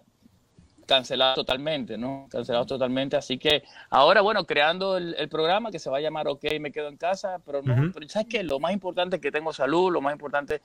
[0.84, 2.26] cancelados totalmente, ¿no?
[2.30, 3.16] Cancelados totalmente.
[3.16, 6.70] Así que ahora, bueno, creando el, el programa que se va a llamar OK, me
[6.70, 7.92] quedo en casa, pero no, Ujú.
[7.94, 8.42] pero ¿sabes qué?
[8.42, 10.60] Lo más importante es que tengo salud, lo más importante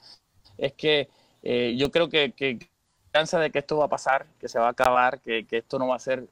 [0.57, 1.07] es que
[1.43, 2.59] eh, yo creo que, que
[3.11, 5.79] cansa de que esto va a pasar, que se va a acabar, que, que esto
[5.79, 6.27] no va a ser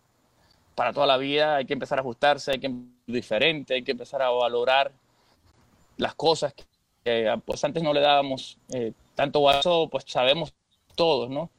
[0.75, 2.69] para toda la vida, hay que empezar a ajustarse, hay que
[3.07, 4.91] diferente, hay que empezar a valorar
[5.95, 6.65] las cosas que,
[7.05, 10.53] que, pues antes no le dábamos eh, tanto valor, pues sabemos
[10.95, 11.49] todos, ¿no?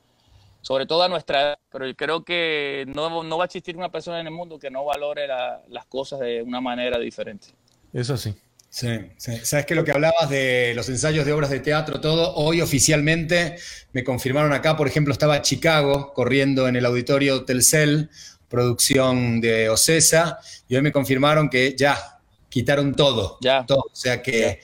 [0.62, 3.90] Sobre todo a nuestra edad, pero yo creo que no, no va a existir una
[3.90, 7.48] persona en el mundo que no valore la- las cosas de una manera diferente.
[7.92, 8.34] Eso sí.
[8.70, 9.36] Sí, sí.
[9.44, 13.56] Sabes que lo que hablabas de los ensayos de obras de teatro, todo, hoy oficialmente
[13.92, 18.10] me confirmaron acá, por ejemplo, estaba Chicago corriendo en el auditorio Telcel,
[18.48, 22.18] producción de Ocesa, y hoy me confirmaron que ya
[22.48, 23.38] quitaron todo.
[23.42, 23.64] Ya.
[23.66, 23.84] todo.
[23.92, 24.60] O sea que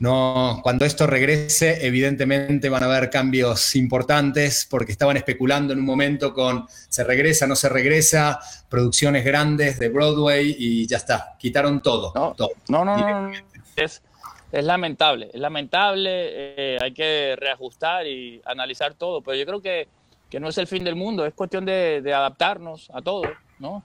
[0.00, 5.84] no, cuando esto regrese, evidentemente van a haber cambios importantes, porque estaban especulando en un
[5.84, 11.82] momento con se regresa, no se regresa, producciones grandes de Broadway y ya está, quitaron
[11.82, 12.12] todo.
[12.14, 12.48] No, todo.
[12.68, 13.32] no, no, no, no.
[13.76, 14.02] Es,
[14.50, 19.86] es lamentable, es lamentable, eh, hay que reajustar y analizar todo, pero yo creo que,
[20.30, 23.24] que no es el fin del mundo, es cuestión de, de adaptarnos a todo,
[23.58, 23.82] ¿no?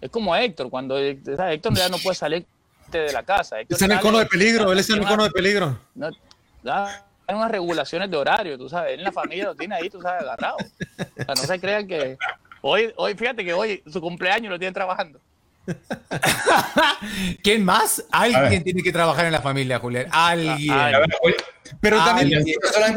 [0.00, 1.56] Es como Héctor, cuando ¿sabes?
[1.56, 2.46] Héctor ya no puede salir
[2.90, 3.60] de la casa.
[3.60, 5.78] Está en el cono de peligro, él está en el cono de peligro.
[5.94, 6.10] No,
[6.62, 9.90] da- hay unas regulaciones de horario, tú sabes, él en la familia lo tiene ahí,
[9.90, 10.56] tú sabes, agarrado.
[10.56, 12.16] O sea, no se crean que...
[12.62, 15.20] Hoy, hoy, fíjate que hoy su cumpleaños lo tienen trabajando.
[17.42, 18.04] ¿Quién más?
[18.10, 20.06] Alguien tiene que trabajar en la familia, Julián.
[20.10, 20.72] Alguien.
[20.72, 21.36] A ver, Juli-
[21.80, 22.42] Pero también,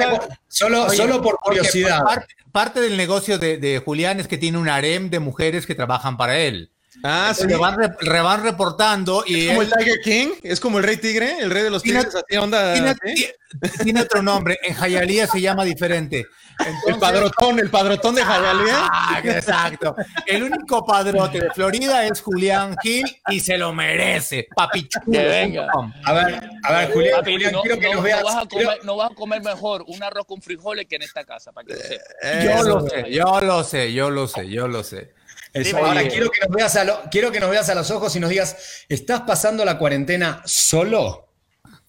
[0.09, 2.03] por- solo, Oye, solo por curiosidad.
[2.03, 5.75] Parte, parte del negocio de, de Julián es que tiene un harem de mujeres que
[5.75, 6.70] trabajan para él.
[7.03, 7.47] Ah, sí.
[7.47, 10.77] Le van, re- le van reportando y Es como él el Tiger King, es como
[10.79, 12.73] el Rey Tigre, el rey de los Tiene- tigres, así onda.
[13.83, 14.57] tiene, otro nombre.
[14.63, 16.25] En Jayalía se llama diferente.
[16.87, 18.87] El padrotón, el padrotón de Jayalía.
[18.91, 19.95] Ah, exacto.
[20.27, 24.47] El único padrote de Florida es Julián Gil y se lo merece.
[24.55, 25.11] Papichulo.
[25.11, 25.67] Que venga.
[26.05, 28.23] A ver, a ver, Julián, Papi, Julián, no, quiero que no- nos no veas.
[28.23, 31.01] vas a quiero- comer, no vas a comer mejor un arroz con frijoles que en
[31.01, 32.43] esta casa, para que lo sepas.
[32.43, 35.13] Yo lo sé, yo lo sé, yo lo sé, yo lo sé.
[35.53, 37.91] Eso, Dime, ahora quiero que, nos veas a lo- quiero que nos veas a los
[37.91, 41.27] ojos y nos digas, ¿estás pasando la cuarentena solo?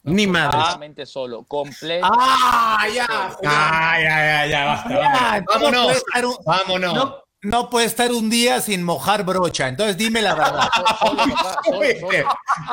[0.04, 0.60] Ni madres.
[0.64, 2.08] Totalmente solo, completo.
[2.10, 3.06] ¡Ah, ya!
[3.44, 5.44] Ah, ya, ya, ya, basta.
[5.46, 5.72] Vámonos.
[5.72, 6.94] no puede estar un- Vámonos.
[6.94, 9.68] No, no puede estar un día sin mojar brocha.
[9.68, 10.68] Entonces dime la verdad.
[10.98, 11.22] Solo,
[11.64, 12.10] solo, Oye, solo.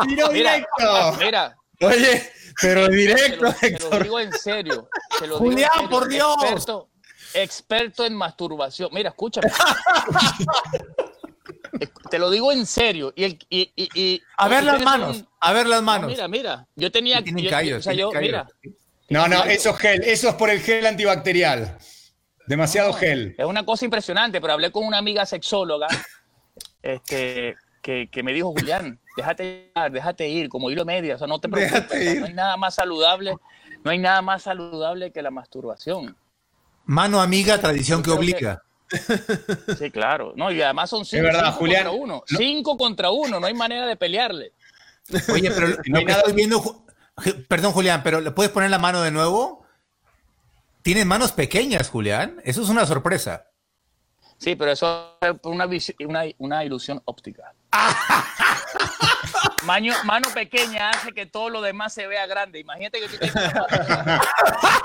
[0.08, 1.13] Tiro Mira, directo.
[1.19, 4.89] mira, Oye, pero te directo, lo, te lo digo en serio.
[5.19, 6.36] te lo digo en Julián, serio, por Dios.
[6.41, 6.89] Experto,
[7.33, 8.89] experto en masturbación.
[8.91, 9.49] Mira, escúchame.
[12.09, 13.13] te lo digo en serio.
[13.15, 16.09] Y el, y, y, y- A ver las manos, un- a ver las No, manos.
[16.09, 16.67] mira, mira.
[16.75, 17.19] Yo tenía.
[17.21, 18.27] Yo- callos, o sea, tienen yo, callos.
[18.27, 18.47] mira.
[19.09, 20.03] No, no, eso es gel.
[20.03, 21.77] Eso es por el gel antibacterial.
[22.45, 23.35] Demasiado gel.
[23.37, 25.87] Es una cosa impresionante, pero hablé con una amiga sexóloga
[26.81, 31.27] este, que, que me dijo, Julián, déjate ir, déjate ir, como hilo media, o sea,
[31.27, 33.35] no te preocupes, no hay nada más saludable,
[33.83, 36.17] no hay nada más saludable que la masturbación.
[36.89, 38.63] Mano amiga, tradición que obliga.
[39.78, 40.34] Sí, claro.
[40.36, 41.84] No, y además son cinco, verdad, cinco Julián.
[41.86, 42.23] contra uno.
[42.25, 44.54] Cinco contra uno, no hay manera de pelearle.
[45.32, 46.86] Oye, pero que nada- estoy viendo,
[47.47, 49.63] perdón, Julián, pero ¿le puedes poner la mano de nuevo?
[50.82, 52.41] Tienes manos pequeñas, Julián.
[52.43, 53.45] Eso es una sorpresa.
[54.39, 57.54] Sí, pero eso es una, una ilusión óptica.
[59.65, 62.60] Maño- mano pequeña hace que todo lo demás se vea grande.
[62.60, 63.34] Imagínate que tú tienes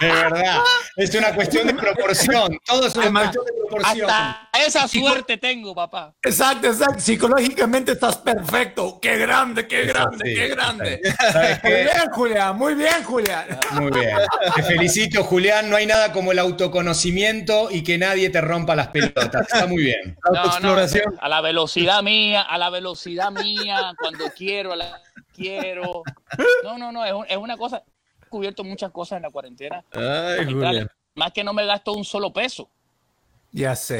[0.01, 0.61] De verdad.
[0.97, 2.59] Es una cuestión de proporción.
[2.66, 4.11] Todo es una cuestión de proporción.
[4.11, 6.14] Hasta esa suerte tengo, papá.
[6.23, 7.01] Exacto, exacto.
[7.01, 8.99] Psicológicamente estás perfecto.
[9.01, 10.35] Qué grande, qué grande, sí.
[10.35, 11.01] qué grande.
[11.33, 13.59] ¿Sabes Muy bien, Julián, muy bien, Julián.
[13.73, 14.16] Muy bien.
[14.55, 15.70] Te felicito, Julián.
[15.70, 19.42] No hay nada como el autoconocimiento y que nadie te rompa las pelotas.
[19.42, 20.16] Está muy bien.
[20.61, 20.75] No,
[21.20, 25.01] a la velocidad mía, a la velocidad mía, cuando quiero, a la
[25.35, 26.03] quiero.
[26.63, 27.83] No, no, no, es, un- es una cosa.
[28.23, 29.85] He cubierto muchas cosas en la cuarentena.
[29.93, 30.01] Ay,
[30.45, 30.53] magistrales.
[30.83, 30.89] Julián.
[31.15, 32.69] Más que no me gasto un solo peso.
[33.53, 33.99] Ya sé.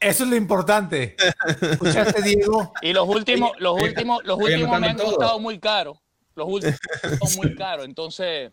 [0.00, 1.14] Eso es lo importante.
[1.60, 2.72] ¿Escuchaste, Diego?
[2.80, 5.08] Y los últimos, los últimos, los últimos me han todo.
[5.08, 6.00] costado muy caro.
[6.34, 6.78] Los últimos
[7.22, 7.84] son muy caros.
[7.84, 8.52] Entonces,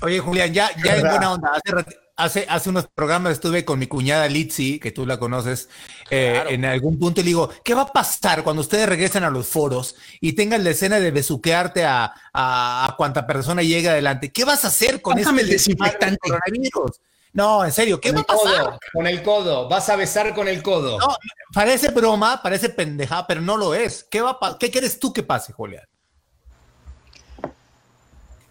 [0.00, 1.50] Oye, Julián, ya, ya en buena onda.
[1.50, 5.68] Hace, rati- hace, hace unos programas estuve con mi cuñada Litzy, que tú la conoces,
[6.10, 6.50] eh, Claro.
[6.50, 9.46] en algún punto y le digo, ¿qué va a pasar cuando ustedes regresen a los
[9.48, 14.30] foros y tengan la escena de besuquearte a, a, a cuanta persona llegue adelante?
[14.30, 16.18] ¿Qué vas a hacer con Pásame este el desinfectante.
[16.18, 17.00] coronavirus?
[17.32, 18.64] No, en serio, ¿qué Con va a pasar?
[18.64, 18.78] codo.
[18.94, 19.68] Con el codo.
[19.68, 20.98] Vas a besar con el codo.
[20.98, 21.14] No,
[21.52, 24.04] parece broma, parece pendeja, pero no lo es.
[24.10, 25.84] ¿Qué, va a ¿Qué quieres tú que pase, Julián?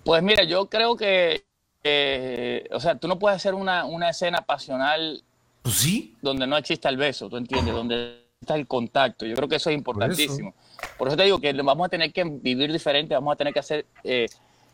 [0.04, 1.46] pues mira, yo creo que,
[1.90, 5.22] eh, o sea, tú no puedes hacer una, una escena pasional
[5.62, 6.16] Pues sí.
[6.22, 7.74] donde no exista el beso, ¿tú entiendes?
[7.74, 9.26] Donde está el contacto.
[9.26, 10.54] Yo creo que eso es importantísimo.
[10.98, 13.60] Por eso, te digo que vamos a tener que vivir diferente, vamos a tener que
[13.60, 14.28] hacer eh,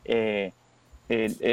[0.05, 0.51] eh,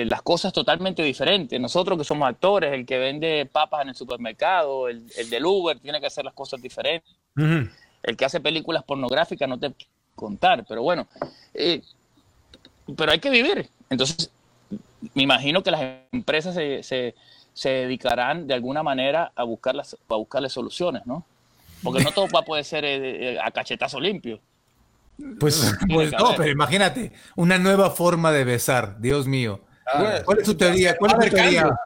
[0.06, 1.60] las cosas totalmente diferentes.
[1.60, 5.78] Nosotros que somos actores, el que vende papas en el supermercado, el, el del Uber,
[5.78, 7.14] tiene que hacer las cosas diferentes.
[8.02, 9.72] El que hace películas pornográficas no te
[10.14, 11.06] contar, pero bueno,
[12.96, 13.68] pero hay que vivir.
[13.88, 14.30] Entonces,
[15.14, 15.82] me imagino que las
[16.12, 17.14] empresas se, se-
[17.52, 21.26] se dedicarán de alguna manera a, buscar las, a buscarle soluciones, ¿no?
[21.82, 24.40] Porque no todo va a poder ser eh, eh, a cachetazo limpio.
[25.38, 29.60] Pues, pues no, pero imagínate, una nueva forma de besar, Dios mío.
[29.92, 30.96] Ah, ¿Cuál es tu teoría?
[30.96, 31.60] ¿Cuál Va a es tu haber teoría?
[31.62, 31.78] cambio.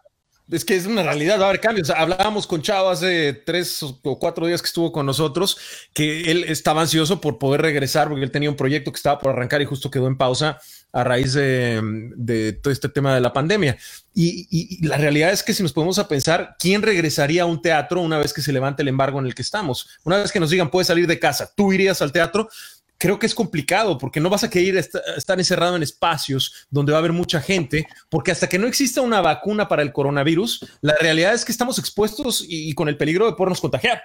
[0.51, 1.89] Es que es una realidad, va a haber cambios.
[1.89, 5.57] Hablábamos con Chavo hace tres o cuatro días que estuvo con nosotros,
[5.95, 9.33] que él estaba ansioso por poder regresar porque él tenía un proyecto que estaba por
[9.33, 10.61] arrancar y justo quedó en pausa
[10.95, 13.77] a raíz de, todo este tema de la pandemia.
[14.15, 18.01] Y, la realidad es que si nos ponemos a pensar, ¿quién regresaría a un teatro
[18.01, 19.89] una vez que se levante el embargo en el que estamos?
[20.05, 22.49] Una vez que nos digan, puedes salir de casa, ¿tú irías al teatro?
[22.97, 26.93] creo que es complicado porque no vas a querer est- estar encerrado en espacios donde
[26.93, 30.65] va a haber mucha gente, porque hasta que no exista una vacuna para el coronavirus,
[30.81, 34.01] la realidad es que estamos expuestos y, y con el peligro de podernos contagiar.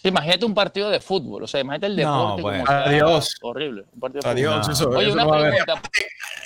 [0.00, 2.64] Sí, imagínate un partido de fútbol, o sea, imagínate el No, deporte bueno.
[2.64, 3.36] como sea Adiós.
[3.42, 3.84] horrible.
[3.92, 4.72] un partido de Adiós, fútbol.
[4.72, 5.82] eso, Oye, eso una no pregunta,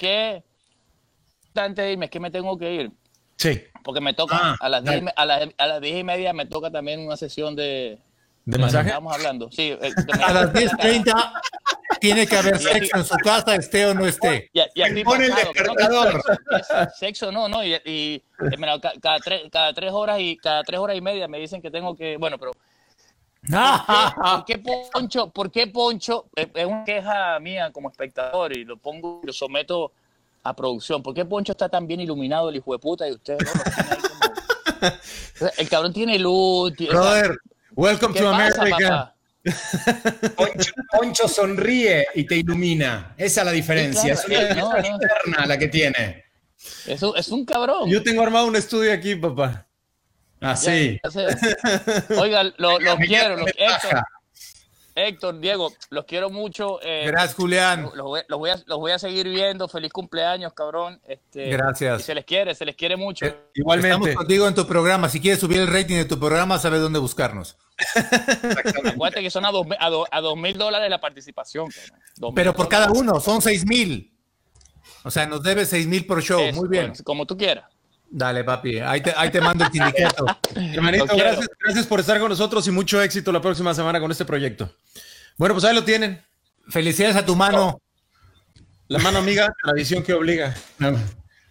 [0.00, 0.42] ¿qué
[1.54, 2.90] antes de irme, es que me tengo que ir?
[3.36, 6.32] Sí, Porque me toca Ah, a, las diez, a, las, a las diez y media
[6.32, 7.98] me toca también una sesión de,
[8.44, 8.88] de masaje.
[8.88, 9.76] Estamos hablando, sí.
[9.80, 9.92] eh,
[10.24, 11.32] A las 10.30
[12.00, 14.50] tiene que haber sexo en su casa, esté o no esté.
[14.52, 16.22] Y, y aquí Pon el pasado, que no, despertador.
[16.96, 20.96] sexo, no, no, y, y, eh, cada, tres, cada tres horas y cada tres horas
[20.96, 22.52] y media me dicen que tengo que, bueno, pero
[23.50, 24.58] ¿por qué
[24.92, 29.92] Poncho, por qué Poncho, es una queja mía como espectador y lo pongo, lo someto
[30.42, 33.40] a producción, ¿por qué Poncho está tan bien iluminado el hijo de puta y ustedes
[33.44, 34.94] no como-
[35.58, 37.36] el cabrón tiene luz, Brother,
[37.74, 39.10] welcome ¿qué to pasa, America.
[40.36, 43.14] Poncho, Poncho sonríe y te ilumina.
[43.16, 44.16] Esa es la diferencia.
[44.16, 44.78] Sí, es una no, no.
[44.86, 46.24] interna la que tiene.
[46.86, 47.90] Es un, es un cabrón.
[47.90, 49.66] Yo tengo armado un estudio aquí, papá.
[50.44, 51.00] Así.
[51.02, 51.26] Ya sé.
[52.18, 53.48] Oiga, lo- los quiero, los.
[53.56, 54.02] Héctor,
[54.96, 56.78] Héctor, Diego, los quiero mucho.
[56.82, 57.82] eh, Gracias, Julián.
[57.94, 59.66] los, voy, los voy a, los voy a seguir viendo.
[59.66, 61.00] Feliz cumpleaños, cabrón.
[61.08, 62.00] Este, Gracias.
[62.00, 63.26] y se les quiere, se les quiere mucho.
[63.26, 63.96] Eh, Igualmente.
[63.96, 65.08] Estamos contigo en tu programa.
[65.08, 67.56] Si quieres subir el rating de tu programa, sabes dónde buscarnos.
[68.84, 71.68] Acuérdate que son a dos, a do- a dos mil dólares la participación.
[72.16, 72.34] cabrón.
[72.36, 74.12] Pero por cada uno, son seis mil.
[75.02, 76.40] O sea, nos debes seis mil por show.
[76.40, 76.92] Eso, Muy bien.
[77.04, 77.64] como tú quieras.
[78.10, 78.78] Dale, papi.
[78.80, 80.26] Ahí te, ahí te mando el sindicato.
[80.54, 84.24] Hermanito, gracias, gracias por estar con nosotros y mucho éxito la próxima semana con este
[84.24, 84.72] proyecto.
[85.36, 86.22] Bueno, pues ahí lo tienen.
[86.68, 87.80] Felicidades a tu mano.
[88.88, 90.54] La mano amiga, la visión que obliga.
[90.78, 90.96] No,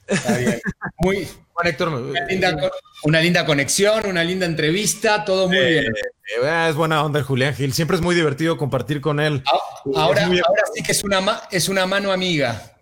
[0.08, 0.62] Está bien.
[1.00, 2.72] Muy, Bueno, Héctor, una, linda, co-
[3.04, 5.86] una linda conexión, una linda entrevista, todo muy bien.
[5.88, 7.74] eh, es buena onda el Julián Gil.
[7.74, 9.44] Siempre es muy divertido compartir con él.
[9.46, 9.60] Ah,
[9.96, 12.74] Ahora, muy- ahora sí que es una, es una mano amiga.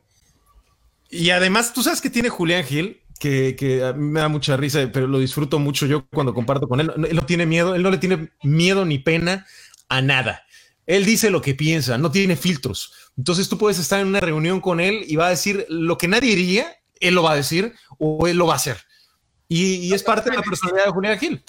[1.10, 4.58] Y además, tú sabes que tiene Julián Gil, que, que a mí me da mucha
[4.58, 6.92] risa, pero lo disfruto mucho yo cuando comparto con él.
[7.08, 9.46] Él no tiene miedo, él no le tiene miedo ni pena
[9.90, 10.44] a nada.
[10.88, 12.94] Él dice lo que piensa, no tiene filtros.
[13.16, 16.08] Entonces tú puedes estar en una reunión con él y va a decir lo que
[16.08, 16.66] nadie diría,
[17.00, 18.78] él lo va a decir o él lo va a hacer.
[19.48, 21.44] Y, y es parte de la personalidad de Julián Gil.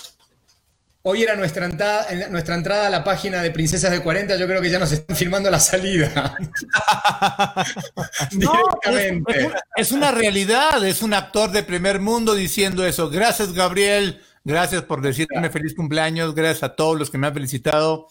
[1.04, 4.36] Hoy era nuestra entrada, nuestra entrada a la página de Princesas de 40.
[4.36, 6.38] Yo creo que ya nos están filmando la salida.
[8.32, 8.52] no.
[8.84, 10.84] Es, es, una realidad.
[10.86, 13.10] Es un actor de primer mundo diciendo eso.
[13.10, 14.20] Gracias, Gabriel.
[14.44, 16.36] Gracias por decirme feliz cumpleaños.
[16.36, 18.06] Gracias a todos los que me han felicitado.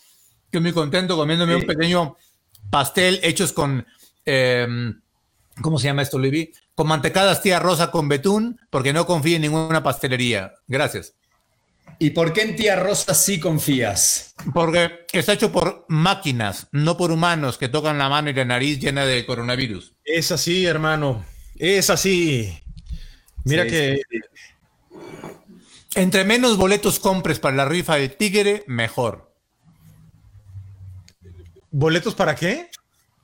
[0.45, 1.61] Estoy muy contento comiéndome sí.
[1.61, 2.17] un pequeño
[2.69, 3.87] pastel hechos con.
[4.25, 4.67] Eh,
[5.61, 6.51] ¿Cómo se llama esto, Levi?
[6.75, 10.53] Con mantecadas tía Rosa con betún, porque no confío en ninguna pastelería.
[10.67, 11.13] Gracias.
[12.01, 14.33] ¿Y por qué en Tía Rosa sí confías?
[14.55, 18.79] Porque está hecho por máquinas, no por humanos que tocan la mano y la nariz
[18.79, 19.93] llena de coronavirus.
[20.03, 21.23] Es así, hermano.
[21.59, 22.59] Es así.
[23.43, 24.01] Mira sí, que.
[24.09, 24.99] Sí, sí.
[25.93, 29.35] Entre menos boletos compres para la rifa del Tigre, mejor.
[31.69, 32.71] ¿Boletos para qué?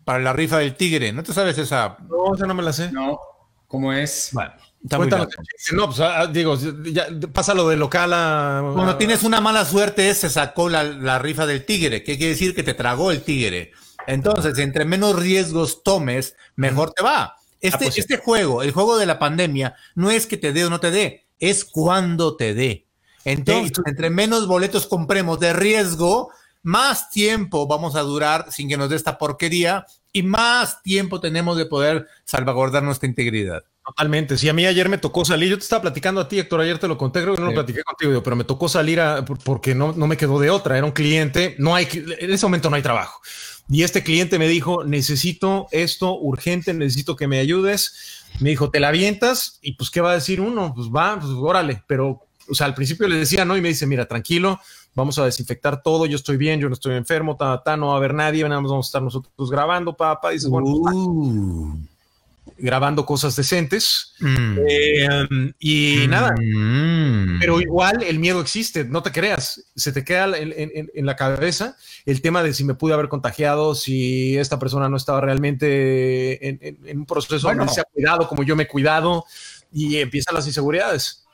[0.05, 1.11] Para la rifa del Tigre.
[1.13, 1.97] ¿No te sabes esa?
[2.07, 2.91] No, esa no me la sé.
[2.91, 3.17] No.
[3.65, 4.29] ¿Cómo es?
[4.33, 4.53] Bueno.
[4.89, 5.27] Cuéntanos,
[5.73, 8.71] no, pues, ah, digo, ya, pasa lo de local a.
[8.73, 12.55] Cuando tienes una mala suerte, se sacó la, la, rifa del tigre, que quiere decir
[12.55, 13.71] que te tragó el tigre.
[14.05, 17.35] Entonces, entre menos riesgos tomes, mejor te va.
[17.59, 20.65] Este, ah, pues, este juego, el juego de la pandemia, no es que te dé
[20.65, 22.85] o no te dé, es cuando te dé.
[23.25, 26.29] Entonces, sí, entre menos boletos compremos de riesgo,
[26.63, 31.57] más tiempo vamos a durar sin que nos dé esta porquería y más tiempo tenemos
[31.57, 33.63] de poder salvaguardar nuestra integridad.
[33.87, 34.37] Totalmente.
[34.37, 35.49] Sí, a mí ayer me tocó salir.
[35.49, 36.59] Yo te estaba platicando a ti, Héctor.
[36.59, 37.55] Ayer te lo conté, creo que no sí.
[37.55, 40.77] lo platiqué contigo, pero me tocó salir a, porque no, no me quedó de otra.
[40.77, 41.55] Era un cliente.
[41.57, 43.21] No hay, en ese momento no hay trabajo.
[43.69, 48.25] Y este cliente me dijo: Necesito esto urgente, necesito que me ayudes.
[48.41, 49.57] Me dijo: Te la avientas.
[49.61, 50.73] Y pues, ¿qué va a decir uno?
[50.75, 51.81] Pues va, pues órale.
[51.87, 54.59] Pero, o sea, al principio le decía no, y me dice: Mira, tranquilo,
[54.95, 56.05] vamos a desinfectar todo.
[56.07, 58.43] Yo estoy bien, yo no estoy enfermo, ta, ta, no va a haber nadie.
[58.49, 60.31] Nada más vamos a estar nosotros grabando, papá.
[60.31, 61.96] Dices, bueno, pues, Uh.
[62.57, 64.13] Grabando cosas decentes.
[64.19, 64.57] Mm.
[64.67, 66.09] Eh, y mm.
[66.09, 66.35] nada,
[67.39, 71.15] pero igual el miedo existe, no te creas, se te queda en, en, en, la
[71.15, 76.47] cabeza el tema de si me pude haber contagiado, si esta persona no estaba realmente
[76.47, 77.59] en, en un proceso bueno.
[77.59, 79.25] donde se ha cuidado como yo me he cuidado
[79.71, 81.26] y empiezan las inseguridades.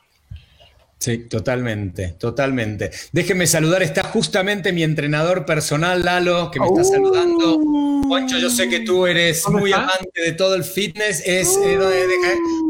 [1.03, 2.89] Sí, totalmente, totalmente.
[3.11, 6.85] Déjeme saludar, está justamente mi entrenador personal, Lalo, que me está uh.
[6.85, 7.59] saludando.
[8.07, 9.83] Poncho, yo sé que tú eres muy está?
[9.83, 11.65] amante de todo el fitness, es uh.
[11.65, 12.07] eh,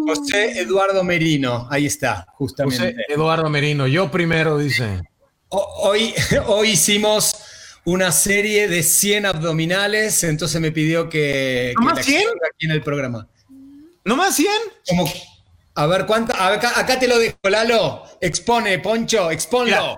[0.08, 2.94] José Eduardo Merino, ahí está, justamente.
[2.94, 5.04] José Eduardo Merino, yo primero, dice.
[5.50, 6.12] Hoy,
[6.48, 7.36] hoy hicimos
[7.86, 11.76] una serie de 100 abdominales, entonces me pidió que...
[11.80, 12.24] ¿No más 100?
[12.52, 13.28] Aquí en el programa.
[14.04, 14.52] ¿No más 100?
[14.88, 15.06] Como
[15.76, 16.48] a ver, ¿cuánta?
[16.48, 18.04] Acá, acá, te lo dejo, Lalo.
[18.22, 19.66] Expone, Poncho, exponlo.
[19.66, 19.96] Mira,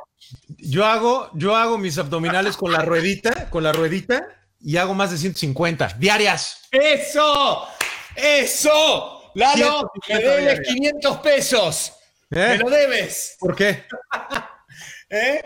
[0.57, 4.27] yo hago, yo hago mis abdominales con la ruedita, con la ruedita,
[4.61, 6.61] y hago más de 150 diarias.
[6.71, 7.67] ¡Eso!
[8.15, 9.31] ¡Eso!
[9.35, 11.93] Lalo, me debes 500 pesos.
[12.31, 12.47] ¿Eh?
[12.49, 13.35] Me lo debes.
[13.39, 13.83] ¿Por qué?
[15.09, 15.41] ¿Eh?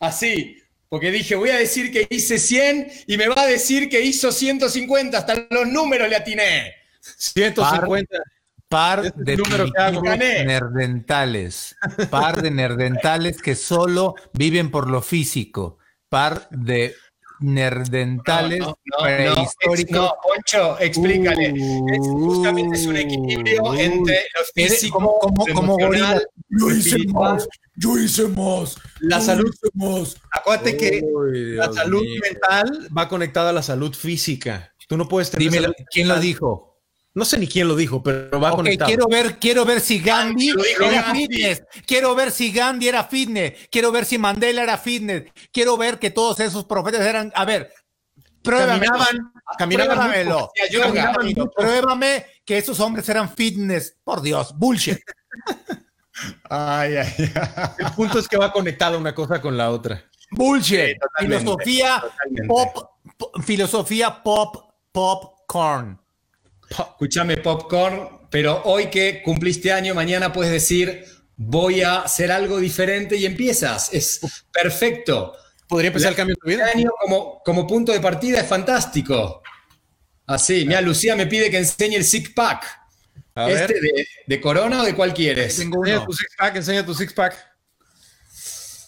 [0.00, 0.62] Así.
[0.88, 4.32] Porque dije, voy a decir que hice 100 y me va a decir que hizo
[4.32, 5.18] 150.
[5.18, 6.74] Hasta los números le atiné.
[7.00, 8.16] 150.
[8.16, 8.24] Par
[8.68, 11.76] par este de nerdentales,
[12.10, 16.94] par de nerdentales que solo viven por lo físico, par de
[17.40, 19.90] nerdentales no, no, prehistóricos.
[19.90, 21.52] No, no, Poncho, explícale.
[21.52, 26.20] Uh, es, justamente es un equilibrio uh, entre los físicos, como, como, como gorila.
[26.48, 28.78] Yo hice más, yo hice más.
[29.00, 30.16] La salud, más.
[30.30, 32.20] Acuérdate que Uy, la salud mío.
[32.22, 34.72] mental va conectada a la salud física.
[34.88, 35.50] Tú no puedes tener.
[35.50, 36.75] Dime, ¿quién lo dijo?
[37.16, 38.88] No sé ni quién lo dijo, pero va okay, conectado.
[38.88, 41.26] Quiero ver, quiero ver si Gandhi era Gandhi.
[41.26, 41.62] fitness.
[41.86, 43.54] Quiero ver si Gandhi era fitness.
[43.70, 45.22] Quiero ver si Mandela era fitness.
[45.50, 47.32] Quiero ver que todos esos profetas eran.
[47.34, 47.72] A ver,
[48.42, 48.84] pruébame.
[48.86, 50.52] Caminaban, caminaban pruébamelo.
[50.70, 53.96] Caminaban, pruébame que esos hombres eran fitness.
[54.04, 54.98] Por Dios, bullshit.
[56.50, 57.68] ay, ay, ay.
[57.78, 60.04] El punto es que va conectada una cosa con la otra.
[60.32, 60.78] Bullshit.
[60.78, 62.46] Sí, filosofía totalmente.
[62.46, 65.98] pop, pop, filosofía pop, popcorn.
[66.70, 71.04] Escúchame, Popcorn, pero hoy que cumpliste año, mañana puedes decir,
[71.36, 73.92] voy a hacer algo diferente y empiezas.
[73.92, 74.20] Es
[74.52, 75.34] perfecto.
[75.68, 76.66] ¿Podría empezar el cambio en tu vida?
[76.66, 79.42] Este año como, como punto de partida es fantástico.
[80.26, 82.64] Así, mira, Lucía me pide que enseñe el six pack.
[83.34, 85.56] A ¿Este de, de, Corona o de cuál quieres?
[85.56, 85.88] Tengo uno.
[85.88, 87.56] Enseña tu six pack, enseña tu six pack.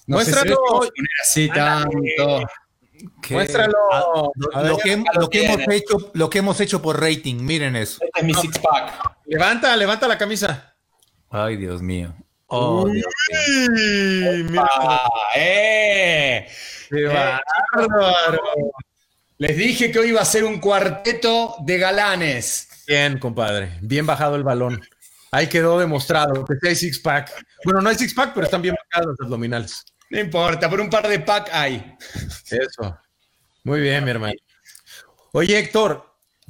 [0.07, 0.57] No Muéstralo.
[0.83, 0.91] Sé
[1.35, 2.47] si así tanto.
[3.23, 3.77] Que, Muéstralo.
[3.93, 7.99] A, lo, que, lo, que hemos hecho, lo que hemos hecho por rating, miren eso.
[8.03, 9.17] Este es mi six pack.
[9.27, 10.75] Levanta, levanta la camisa.
[11.31, 12.15] Ay, Dios mío.
[12.47, 13.05] Oh, Dios
[14.51, 14.63] mío.
[14.81, 16.49] Ah, ¡Eh!
[16.89, 17.39] ¡Qué Eh,
[17.75, 18.41] bárbaro!
[19.37, 22.69] Les dije que hoy iba a ser un cuarteto de galanes.
[22.87, 23.79] Bien, compadre.
[23.83, 24.81] Bien bajado el balón.
[25.31, 27.31] Ahí quedó demostrado que sí hay six pack.
[27.65, 29.85] Bueno, no hay six pack, pero están bien bajados los abdominales.
[30.11, 31.97] No importa, por un par de pack hay.
[32.51, 32.99] Eso.
[33.65, 34.35] Muy bien, mi hermano.
[35.33, 36.05] Oye, Héctor,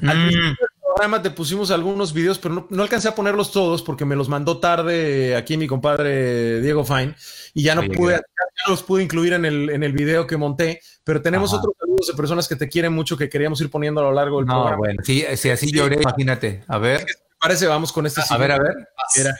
[0.06, 0.22] al Mm.
[0.28, 4.04] principio del programa te pusimos algunos videos, pero no, no alcancé a ponerlos todos porque
[4.04, 7.14] me los mandó tarde aquí mi compadre Diego Fine
[7.54, 10.36] y ya no Oye, pude, ya los pude incluir en el, en el video que
[10.36, 11.58] monté, pero tenemos Ajá.
[11.60, 14.38] otros saludos de personas que te quieren mucho que queríamos ir poniendo a lo largo
[14.38, 14.76] del No, programa.
[14.76, 16.62] bueno, sí, si así lloré, imagínate.
[16.68, 17.66] A ver, ¿Te parece?
[17.66, 18.20] Vamos con este.
[18.28, 18.74] a ver, a ver.
[19.16, 19.36] Mira.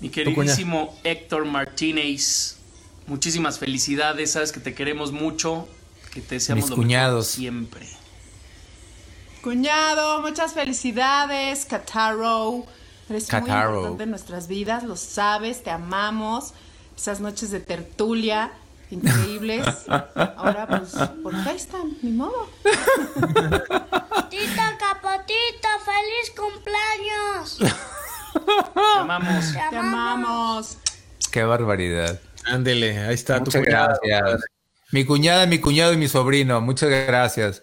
[0.00, 2.55] Mi queridísimo Héctor Martínez,
[3.06, 5.68] muchísimas felicidades, sabes que te queremos mucho,
[6.12, 7.26] que te deseamos Mis lo mejor cuñados.
[7.26, 7.86] siempre.
[9.42, 12.64] Cuñado, muchas felicidades, Cataro.
[13.08, 16.52] Eres muy importante en nuestras vidas, lo sabes, te amamos.
[16.96, 18.52] Esas noches de tertulia
[18.90, 19.66] increíbles.
[20.36, 22.48] Ahora, pues, por FaceTime, ni modo.
[24.30, 27.58] Tita Capotito, feliz cumpleaños.
[28.36, 29.52] Te amamos.
[29.52, 30.78] Te amamos.
[31.30, 32.20] Qué barbaridad.
[32.46, 33.98] Ándele, ahí está Muchas tu cuñada.
[34.02, 34.42] gracias.
[34.92, 36.60] Mi cuñada, mi cuñado y mi sobrino.
[36.60, 37.62] Muchas gracias.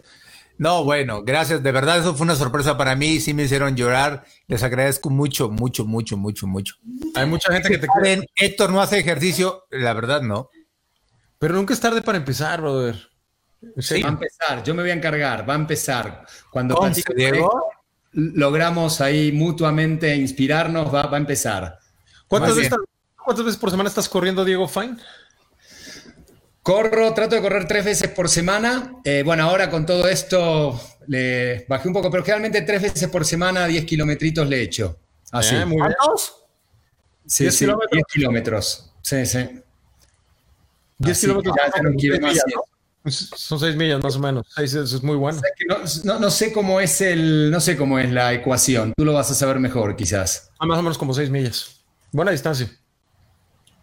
[0.57, 1.63] No, bueno, gracias.
[1.63, 3.19] De verdad, eso fue una sorpresa para mí.
[3.19, 4.23] Sí me hicieron llorar.
[4.47, 6.75] Les agradezco mucho, mucho, mucho, mucho, mucho.
[7.15, 9.65] Hay mucha gente que te quiere, Saben, Héctor no hace ejercicio.
[9.71, 10.49] La verdad, no.
[11.39, 12.95] pero nunca es tarde para empezar, brother.
[13.79, 14.05] Serio.
[14.05, 16.25] Va a empezar, yo me voy a encargar, va a empezar.
[16.51, 17.69] Cuando platico Diego.
[18.11, 21.79] Logramos ahí mutuamente inspirarnos, va, va a empezar.
[22.27, 22.81] ¿Cuántas Más veces, bien.
[23.23, 24.97] ¿Cuántas veces por semana estás corriendo, Diego Fine?
[26.61, 28.95] Corro, trato de correr tres veces por semana.
[29.03, 33.25] Eh, bueno, ahora con todo esto le bajé un poco, pero generalmente tres veces por
[33.25, 34.97] semana, 10 kilometritos le echo.
[35.31, 35.55] Así.
[35.55, 35.93] Eh, muy bien.
[35.99, 36.35] ¿Cuántos?
[37.25, 37.91] sí, 10 sí, kilómetros.
[37.91, 38.93] 10 kilómetros.
[39.01, 39.37] Sí, sí.
[40.99, 41.55] 10 Así kilómetros.
[41.55, 42.31] que ya- ya no son quiero seis más.
[42.33, 42.63] millas, ¿no?
[43.05, 44.47] Es- Son 6 millas más o menos.
[44.55, 45.37] Seis, eso es muy bueno.
[45.37, 48.31] O sea que No, no- no sé cómo es el, no sé cómo es la
[48.33, 48.93] ecuación.
[48.95, 50.51] Tú lo vas a saber mejor, quizás.
[50.59, 51.81] Ah, más o menos como 6 millas.
[52.13, 52.69] Buena distancia.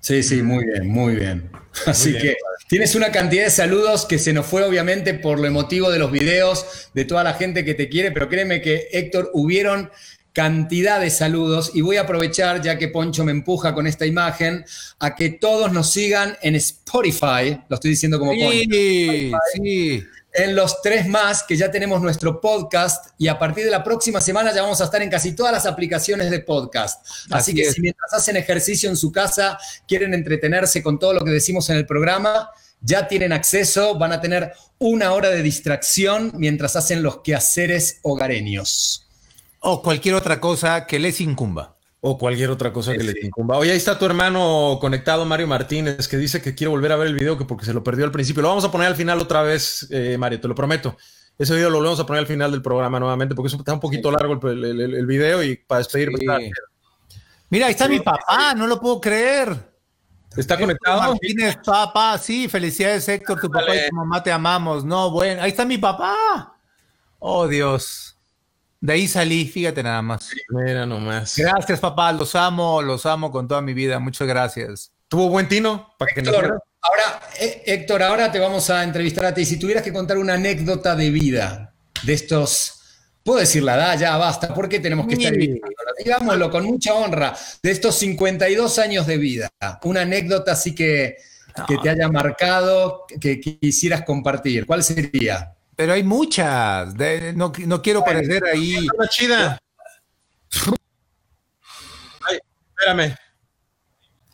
[0.01, 1.51] Sí, sí, muy bien, muy bien.
[1.87, 2.23] Así bien.
[2.23, 2.37] que
[2.69, 6.11] tienes una cantidad de saludos que se nos fue obviamente por lo emotivo de los
[6.11, 9.91] videos, de toda la gente que te quiere, pero créeme que Héctor, hubieron
[10.33, 14.65] cantidad de saludos y voy a aprovechar, ya que Poncho me empuja con esta imagen,
[14.99, 20.05] a que todos nos sigan en Spotify, lo estoy diciendo como Poncho, Sí, sí.
[20.33, 24.21] En los tres más, que ya tenemos nuestro podcast y a partir de la próxima
[24.21, 27.05] semana ya vamos a estar en casi todas las aplicaciones de podcast.
[27.07, 27.75] Así, Así que es.
[27.75, 29.59] si mientras hacen ejercicio en su casa,
[29.89, 32.51] quieren entretenerse con todo lo que decimos en el programa,
[32.81, 39.07] ya tienen acceso, van a tener una hora de distracción mientras hacen los quehaceres hogareños.
[39.61, 41.77] O cualquier otra cosa que les incumba.
[42.03, 43.59] O cualquier otra cosa que le incumba.
[43.59, 47.09] Oye, ahí está tu hermano conectado, Mario Martínez, que dice que quiere volver a ver
[47.09, 48.41] el video que porque se lo perdió al principio.
[48.43, 50.97] Lo vamos a poner al final otra vez, eh, Mario, te lo prometo.
[51.39, 53.81] Ese video lo vamos a poner al final del programa nuevamente porque es- está un
[53.81, 56.19] poquito largo el, el- el- el video y para despedirme.
[56.19, 56.25] Sí.
[56.27, 56.39] está-
[57.51, 59.55] Mira, ahí está mi papá, no lo puedo creer.
[60.37, 61.01] ¿Está conectado?
[61.11, 64.85] Martínez, papá, sí, felicidades Héctor, tu papá y tu mamá te amamos.
[64.85, 66.55] No, bueno, ahí está mi papá.
[67.19, 68.10] Oh, Dios.
[68.81, 70.31] De ahí salí, fíjate nada más.
[70.49, 71.37] Mira nomás.
[71.37, 73.99] Gracias, papá, los amo, los amo con toda mi vida.
[73.99, 74.91] Muchas gracias.
[75.07, 75.95] ¿Tuvo buen tino?
[75.99, 76.47] Para que nos diera?
[76.47, 79.45] Héctor, ahora, eh, Héctor, ahora te vamos a entrevistar a ti.
[79.45, 82.81] Si tuvieras que contar una anécdota de vida de estos,
[83.23, 85.35] puedo decir la edad, ya basta, ¿por qué tenemos que estar?
[86.03, 89.51] Digámoslo con mucha honra, de estos 52 años de vida,
[89.83, 91.17] una anécdota así que,
[91.69, 94.65] que te haya marcado, que quisieras compartir.
[94.65, 95.55] ¿Cuál sería?
[95.81, 96.95] Pero hay muchas.
[96.95, 98.87] de- no, no quiero parecer ahí.
[98.95, 99.59] Una chida.
[102.29, 102.39] Ay,
[102.77, 103.17] espérame.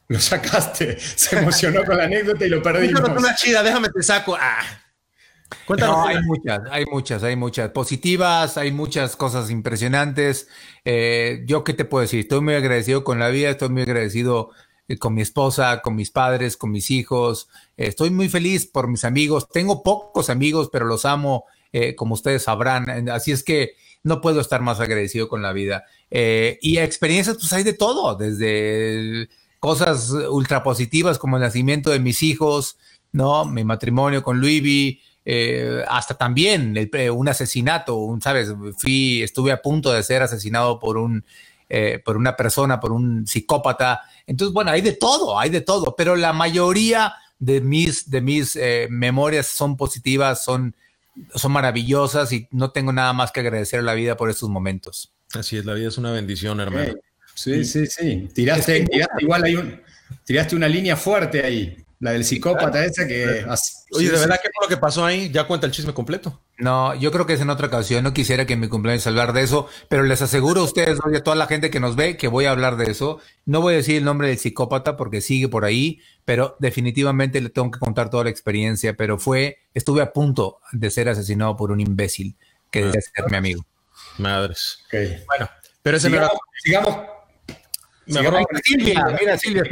[0.08, 3.00] Lo sacaste, se emocionó con la anécdota y lo perdimos.
[3.00, 4.36] Cuéntanos una chida, déjame te saco.
[4.36, 4.60] Ah.
[5.66, 5.98] Cuéntanos.
[5.98, 10.48] No, hay muchas, hay muchas, hay muchas positivas, hay muchas cosas impresionantes.
[10.84, 14.50] Eh, yo qué te puedo decir, estoy muy agradecido con la vida, estoy muy agradecido
[14.98, 17.48] con mi esposa, con mis padres, con mis hijos.
[17.76, 19.48] Eh, estoy muy feliz por mis amigos.
[19.48, 23.08] Tengo pocos amigos, pero los amo, eh, como ustedes sabrán.
[23.08, 25.84] Así es que no puedo estar más agradecido con la vida.
[26.10, 29.28] Eh, y experiencias, pues hay de todo, desde
[29.58, 32.78] cosas ultra positivas como el nacimiento de mis hijos,
[33.10, 33.44] ¿no?
[33.44, 38.54] Mi matrimonio con Luivi, eh, hasta también eh, un asesinato, un, ¿sabes?
[38.78, 41.24] Fui, estuve a punto de ser asesinado por un,
[41.68, 44.02] eh, por una persona, por un psicópata.
[44.26, 48.56] Entonces, bueno, hay de todo, hay de todo, pero la mayoría de mis, de mis
[48.56, 50.74] eh, memorias son positivas, son,
[51.34, 55.12] son maravillosas y no tengo nada más que agradecer a la vida por estos momentos.
[55.34, 56.92] Así es, la vida es una bendición, hermano.
[56.92, 56.98] Ok.
[57.34, 58.28] Sí, sí, sí.
[58.32, 59.82] Tiraste, tiraste igual hay un,
[60.24, 61.76] tiraste una línea fuerte ahí.
[61.98, 63.46] La del psicópata esa que...
[63.92, 65.30] Oye, ¿de verdad qué fue lo que pasó ahí?
[65.30, 66.42] Ya cuenta el chisme completo.
[66.58, 68.04] No, yo creo que es en otra ocasión.
[68.04, 71.16] No quisiera que en mi cumpleaños hablar de eso, pero les aseguro a ustedes y
[71.16, 73.20] a toda la gente que nos ve que voy a hablar de eso.
[73.46, 77.48] No voy a decir el nombre del psicópata porque sigue por ahí, pero definitivamente le
[77.48, 78.94] tengo que contar toda la experiencia.
[78.94, 82.36] Pero fue, estuve a punto de ser asesinado por un imbécil
[82.70, 83.64] que decía ser mi amigo.
[84.18, 84.80] Madres.
[85.26, 85.48] Bueno,
[85.82, 86.32] pero ese sigamos,
[86.62, 87.15] sigamos
[88.06, 89.64] Silvia, mira Silvia,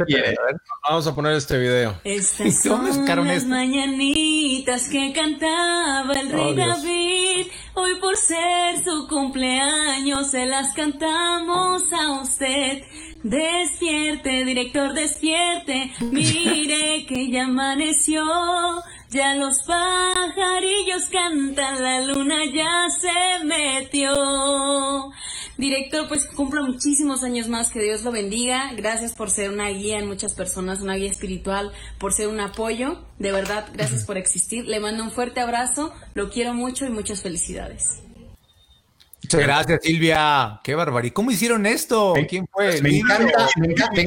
[0.87, 1.95] Vamos a poner este video.
[2.03, 7.47] Estas son las mañanitas que cantaba el rey oh, David.
[7.75, 12.83] Hoy por ser su cumpleaños se las cantamos a usted.
[13.23, 15.93] Despierte, director, despierte.
[16.11, 18.23] Mire que ya amaneció.
[19.15, 24.11] Ya los pajarillos cantan, la luna ya se metió.
[25.55, 28.73] Director, pues cumplo muchísimos años más, que Dios lo bendiga.
[28.75, 33.05] Gracias por ser una guía en muchas personas, una guía espiritual, por ser un apoyo.
[33.17, 34.65] De verdad, gracias por existir.
[34.65, 38.01] Le mando un fuerte abrazo, lo quiero mucho y muchas felicidades.
[39.23, 40.59] Muchas gracias, Silvia.
[40.61, 41.13] Qué barbaridad.
[41.13, 42.15] ¿Cómo hicieron esto?
[42.27, 42.81] ¿Quién fue?
[42.81, 44.01] Me encanta, me encanta,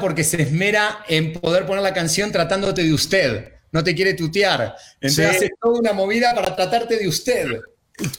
[0.00, 3.52] porque se esmera en poder poner la canción tratándote de usted.
[3.72, 4.74] No te quiere tutear.
[5.00, 7.60] Entonces hace toda una movida para tratarte de usted.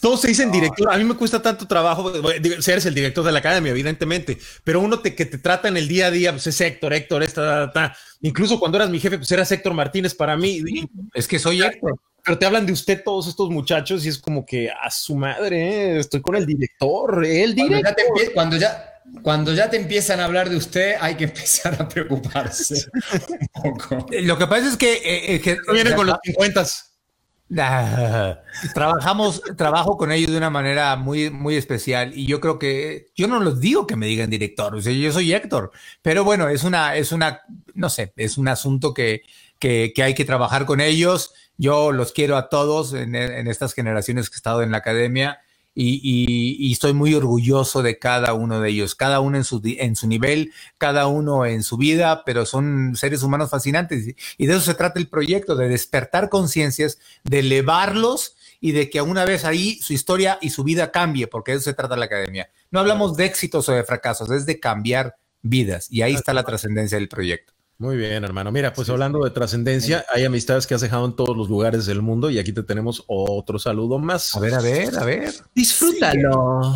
[0.02, 0.92] Todos se dicen director.
[0.92, 2.12] A mí me cuesta tanto trabajo
[2.60, 6.08] ser el director de la academia, evidentemente, pero uno que te trata en el día
[6.08, 9.74] a día, pues es Héctor, Héctor, esta, incluso cuando eras mi jefe, pues eras Héctor
[9.74, 10.64] Martínez para mí.
[11.14, 12.00] Es que soy Héctor.
[12.24, 15.96] Pero te hablan de usted todos estos muchachos y es como que a su madre,
[15.96, 17.96] eh, estoy con el director, el director.
[17.96, 18.97] Cuando ya, cuando ya,
[19.70, 24.06] te empiezan a hablar de usted, hay que empezar a preocuparse un poco.
[24.12, 26.66] Lo que pasa es que, eh, eh, que viene con los 50
[28.74, 33.28] trabajamos, trabajo con ellos de una manera muy, muy especial y yo creo que yo
[33.28, 36.64] no los digo que me digan director, o sea, yo soy Héctor, pero bueno, es
[36.64, 37.42] una, es una,
[37.74, 39.22] no sé, es un asunto que,
[39.60, 41.34] que, que hay que trabajar con ellos.
[41.58, 45.40] Yo los quiero a todos en, en estas generaciones que he estado en la academia
[45.80, 50.08] y, estoy muy orgulloso de cada uno de ellos, cada uno en su, en su
[50.08, 54.16] nivel, cada uno en su vida, pero son seres humanos fascinantes.
[54.38, 59.02] Y de eso se trata el proyecto, de despertar conciencias, de elevarlos y de que
[59.02, 62.06] una vez ahí su historia y su vida cambie, porque de eso se trata la
[62.06, 62.50] academia.
[62.72, 66.44] No hablamos de éxitos o de fracasos, es de cambiar vidas y ahí está la
[66.44, 67.57] trascendencia del proyecto.
[67.80, 68.52] Muy bien, hermano.
[68.52, 72.02] Mira, pues hablando de trascendencia, hay amistades que has dejado en todos los lugares del
[72.02, 74.36] mundo y aquí te tenemos otro saludo más.
[74.36, 75.32] A ver, a ver, a ver.
[75.54, 76.76] Disfrútalo.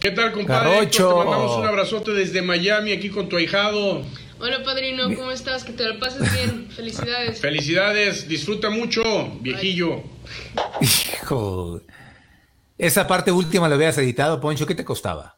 [0.00, 0.86] ¿Qué tal, compadre?
[0.88, 4.02] Te mandamos un abrazote desde Miami, aquí con tu ahijado.
[4.40, 5.62] Hola, padrino, ¿cómo estás?
[5.62, 6.68] Que te lo pases bien.
[6.76, 7.40] Felicidades.
[7.40, 9.02] Felicidades, disfruta mucho,
[9.40, 10.02] viejillo.
[10.80, 11.80] Hijo.
[12.76, 15.33] Esa parte última la habías editado, Poncho, ¿qué te costaba?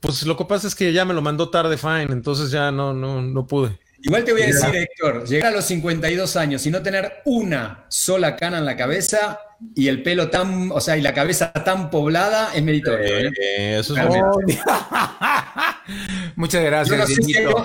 [0.00, 2.92] Pues lo que pasa es que ya me lo mandó tarde Fine, entonces ya no,
[2.92, 3.78] no, no pude.
[4.00, 7.84] Igual te voy a decir, Héctor, llegar a los 52 años y no tener una
[7.88, 9.40] sola cana en la cabeza
[9.74, 13.28] y el pelo tan, o sea, y la cabeza tan poblada es meritorio.
[13.28, 13.78] ¿eh?
[13.80, 14.04] eso es
[16.36, 17.10] Muchas gracias.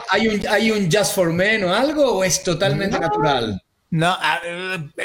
[0.09, 3.61] ¿hay, un, ¿Hay un Just for Men o algo o es totalmente natural?
[3.93, 4.17] No,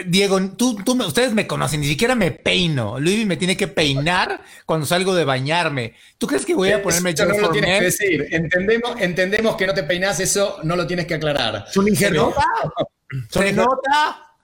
[0.07, 2.99] Diego, tú, tú, ustedes me conocen, ni siquiera me peino.
[2.99, 5.93] Luis me tiene que peinar cuando salgo de bañarme.
[6.17, 8.27] ¿Tú crees que voy a ponerme Eso no lo tienes que decir.
[8.31, 11.67] Entendemos, entendemos que no te peinas, eso no lo tienes que aclarar.
[11.71, 12.43] ¿Se nota?
[13.29, 14.35] ¿Se nota?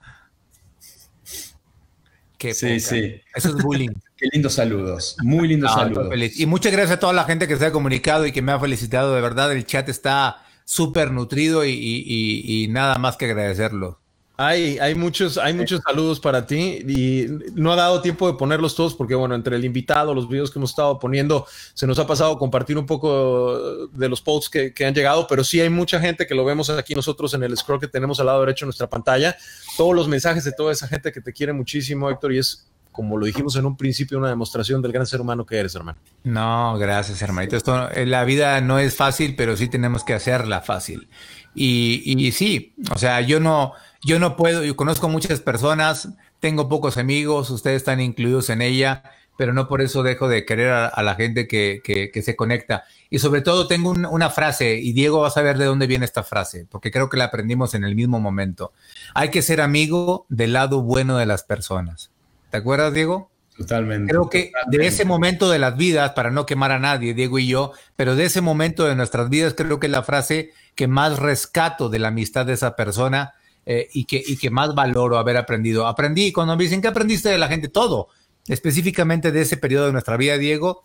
[2.37, 3.19] Qué sí, sí.
[3.33, 3.89] Eso es bullying.
[4.15, 5.17] Qué lindos saludos.
[5.23, 6.13] Muy lindos saludos.
[6.37, 8.59] Y muchas gracias a toda la gente que se ha comunicado y que me ha
[8.59, 9.15] felicitado.
[9.15, 14.04] De verdad, el chat está súper nutrido y nada más que agradecerlo.
[14.37, 18.75] Hay, hay, muchos, hay muchos saludos para ti y no ha dado tiempo de ponerlos
[18.75, 22.05] todos porque, bueno, entre el invitado, los videos que hemos estado poniendo, se nos ha
[22.07, 25.99] pasado compartir un poco de los posts que, que han llegado, pero sí hay mucha
[25.99, 28.67] gente que lo vemos aquí nosotros en el scroll que tenemos al lado derecho de
[28.67, 29.37] nuestra pantalla.
[29.77, 33.17] Todos los mensajes de toda esa gente que te quiere muchísimo, Héctor, y es como
[33.17, 35.97] lo dijimos en un principio, una demostración del gran ser humano que eres, hermano.
[36.23, 37.57] No, gracias, hermanito.
[37.57, 41.09] Esto, eh, la vida no es fácil, pero sí tenemos que hacerla fácil.
[41.55, 46.69] Y, y sí, o sea, yo no, yo no puedo, yo conozco muchas personas, tengo
[46.69, 49.03] pocos amigos, ustedes están incluidos en ella,
[49.37, 52.83] pero no por eso dejo de querer a, la gente que, que, se conecta.
[53.09, 56.23] Y sobre todo tengo una frase, y Diego va a saber de dónde viene esta
[56.23, 58.73] frase, porque creo que la aprendimos en el mismo momento.
[59.13, 62.11] Hay que ser amigo del lado bueno de las personas.
[62.49, 63.31] ¿Te acuerdas, Diego?
[63.57, 64.11] Totalmente.
[64.11, 67.47] Creo que de ese momento de las vidas, para no quemar a nadie, Diego y
[67.47, 71.89] yo, pero de ese momento de nuestras vidas, creo que la frase que más rescato
[71.89, 73.33] de la amistad de esa persona
[73.65, 75.87] eh, y, que, y que más valoro haber aprendido.
[75.87, 77.69] Aprendí, cuando me dicen, ¿qué aprendiste de la gente?
[77.69, 78.09] Todo.
[78.47, 80.83] Específicamente de ese periodo de nuestra vida, Diego,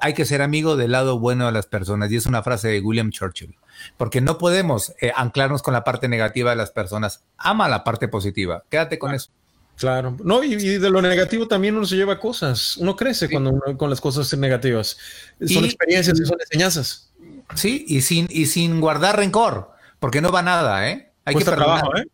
[0.00, 2.12] hay que ser amigo del lado bueno de las personas.
[2.12, 3.56] Y es una frase de William Churchill.
[3.96, 7.24] Porque no podemos eh, anclarnos con la parte negativa de las personas.
[7.36, 8.62] Ama la parte positiva.
[8.68, 9.30] Quédate con eso.
[9.78, 13.78] Claro, no, y, de lo negativo también uno se lleva cosas, uno crece cuando uno,
[13.78, 14.98] con las cosas negativas.
[15.46, 17.07] Son experiencias y son enseñanzas.
[17.54, 21.12] Sí, y sin, y sin guardar rencor, porque no va nada, ¿eh?
[21.24, 22.04] Hay que trabajo, ¿eh?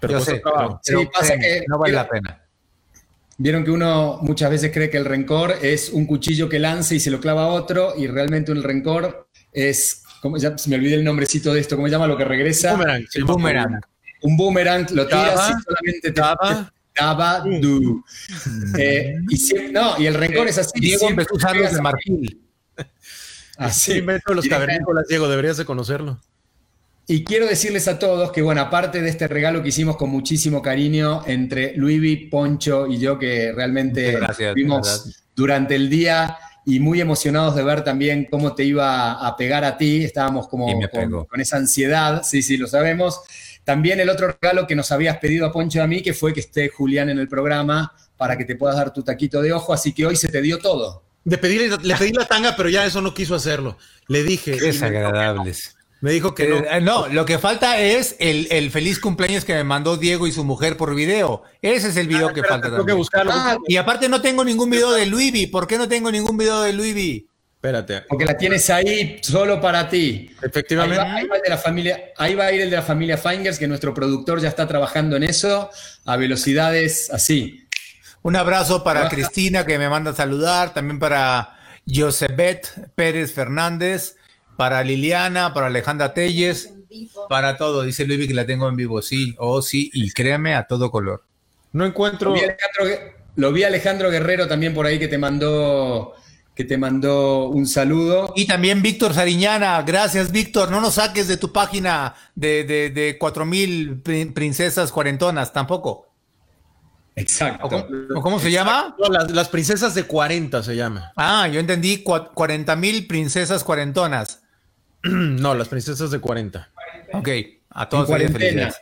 [0.00, 0.32] Pero, sí,
[1.12, 2.42] pasa que no vale la pena.
[3.36, 7.00] Vieron que uno muchas veces cree que el rencor es un cuchillo que lanza y
[7.00, 11.04] se lo clava a otro, y realmente un rencor es, ¿cómo, ya me olvidé el
[11.04, 12.72] nombrecito de esto, ¿cómo se llama lo que regresa?
[12.72, 13.80] Boomerang, el boomerang
[14.22, 16.20] un boomerang, lo tiras y solamente te
[17.00, 18.04] daba du.
[18.76, 20.80] Eh, y no, y el rencor es así.
[20.80, 22.40] Diego empezó a usarlos de marfil.
[23.58, 23.92] Así.
[23.92, 26.20] Sí, los cavernícolas, Diego, deberías de conocerlo.
[27.10, 30.62] Y quiero decirles a todos que, bueno, aparte de este regalo que hicimos con muchísimo
[30.62, 34.18] cariño entre Luivi, Poncho y yo, que realmente
[34.54, 36.36] vimos durante el día
[36.66, 40.66] y muy emocionados de ver también cómo te iba a pegar a ti, estábamos como
[40.90, 43.22] con, con, esa ansiedad, sí, sí, lo sabemos.
[43.64, 46.34] También el otro regalo que nos habías pedido a Poncho y a mí, que fue
[46.34, 49.72] que esté Julián en el programa para que te puedas dar tu taquito de ojo,
[49.72, 51.07] así que hoy se te dio todo.
[51.28, 53.76] Le pedí, le pedí la tanga, pero ya eso no quiso hacerlo.
[54.06, 54.52] Le dije.
[54.52, 55.76] Desagradables.
[56.00, 56.56] Me dijo que no.
[56.58, 60.44] Eh, no, lo que falta es el, feliz cumpleaños que me mandó Diego y su
[60.44, 61.42] mujer por video.
[61.60, 62.70] Ese es el video ah, que falta.
[62.70, 63.32] Tengo que buscarlo.
[63.34, 65.48] Ah, y aparte no tengo ningún video de Luivi.
[65.48, 67.26] ¿Por qué no tengo ningún video de Luivi?
[67.56, 68.02] Espérate.
[68.08, 70.30] Porque la tienes ahí solo para ti.
[70.40, 71.02] Efectivamente.
[71.02, 73.66] Ahí va, de la familia, ahí va a ir el de la familia Fingers, que
[73.66, 75.68] nuestro productor ya está trabajando en eso
[76.04, 77.67] a velocidades así.
[78.28, 80.74] Un abrazo para Cristina, que me manda a saludar.
[80.74, 81.56] También para
[81.90, 84.16] Josebet Pérez Fernández.
[84.54, 86.74] Para Liliana, para Alejandra Telles.
[87.30, 87.84] Para todo.
[87.84, 89.00] Dice Luis que la tengo en vivo.
[89.00, 89.90] Sí, oh sí.
[89.94, 91.24] Y créame a todo color.
[91.72, 92.34] No encuentro.
[93.36, 96.14] lo vi a Alejandro Guerrero también por ahí que te mandó
[96.54, 98.34] que te mandó un saludo.
[98.36, 103.16] Y también Víctor Sariñana, gracias Víctor, no nos saques de tu página de, de, de
[103.16, 104.02] 4000
[104.34, 106.07] princesas cuarentonas, tampoco.
[107.18, 107.86] Exacto.
[108.22, 108.94] cómo, se llama?
[109.30, 111.12] las, princesas de 40 se llama.
[111.16, 114.42] Ah, yo entendí 40 mil princesas cuarentonas.
[115.02, 116.70] no, las princesas de 40.
[117.12, 117.28] Ok,
[117.70, 118.72] a todos cuarentena.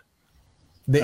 [0.84, 1.00] De,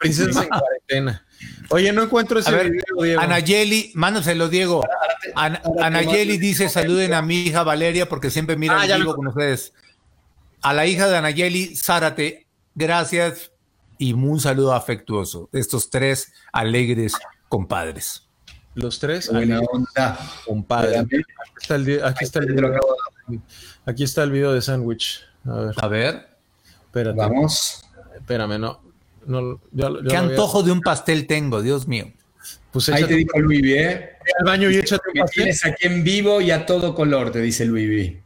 [0.00, 1.26] princesas en cuarentena.
[1.68, 3.20] Oye, no encuentro ese video, Diego.
[3.20, 4.82] Anayeli, mándaselo, Diego.
[5.34, 9.72] Anayeli dice: saluden a mi hija Valeria porque siempre mira ah, el vivo con ustedes.
[10.62, 13.51] A la hija de Anayeli, Zárate, gracias
[14.02, 15.48] y un saludo afectuoso.
[15.52, 17.14] Estos tres alegres
[17.48, 18.28] compadres.
[18.74, 19.30] Los tres.
[19.30, 20.18] Buena onda.
[20.44, 20.98] Compadre.
[20.98, 21.16] Aquí
[21.60, 22.80] está el, aquí está el video.
[23.86, 25.20] Aquí está el video de Sandwich.
[25.44, 25.74] A ver.
[25.76, 26.28] A ver.
[26.86, 27.16] Espérate.
[27.16, 27.84] Vamos.
[28.16, 28.80] Espérame, no.
[30.08, 32.12] ¿Qué antojo de un pastel tengo, Dios mío?
[32.72, 34.16] Pues Ahí te dijo Luis ¿eh?
[34.40, 35.44] al baño y échate un pastel.
[35.44, 38.16] Tienes aquí en vivo y a todo color, te dice Luis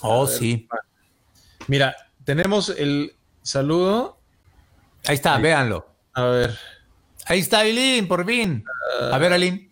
[0.00, 0.66] Oh, sí.
[1.66, 1.94] Mira,
[2.24, 4.13] tenemos el saludo.
[5.06, 5.86] Ahí está, véanlo.
[6.14, 6.58] A ver.
[7.26, 8.64] Ahí está Aileen, por fin.
[9.12, 9.70] a ver, Aileen.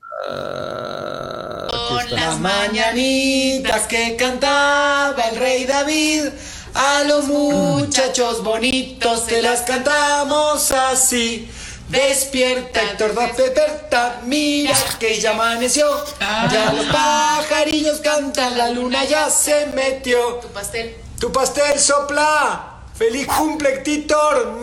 [1.88, 6.28] Con las mañanitas que cantaba el rey David
[6.74, 11.50] a los muchachos bonitos te las cantamos así.
[11.88, 15.86] Despierta, Héctor, desperta, mira que ya amaneció.
[16.20, 20.36] Ya los pajarillos cantan, la luna ya se metió.
[20.36, 20.96] Tu pastel.
[21.20, 22.71] Tu pastel sopla.
[23.02, 24.60] Feliz cumple, Héctor.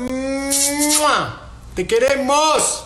[1.75, 2.85] Te queremos.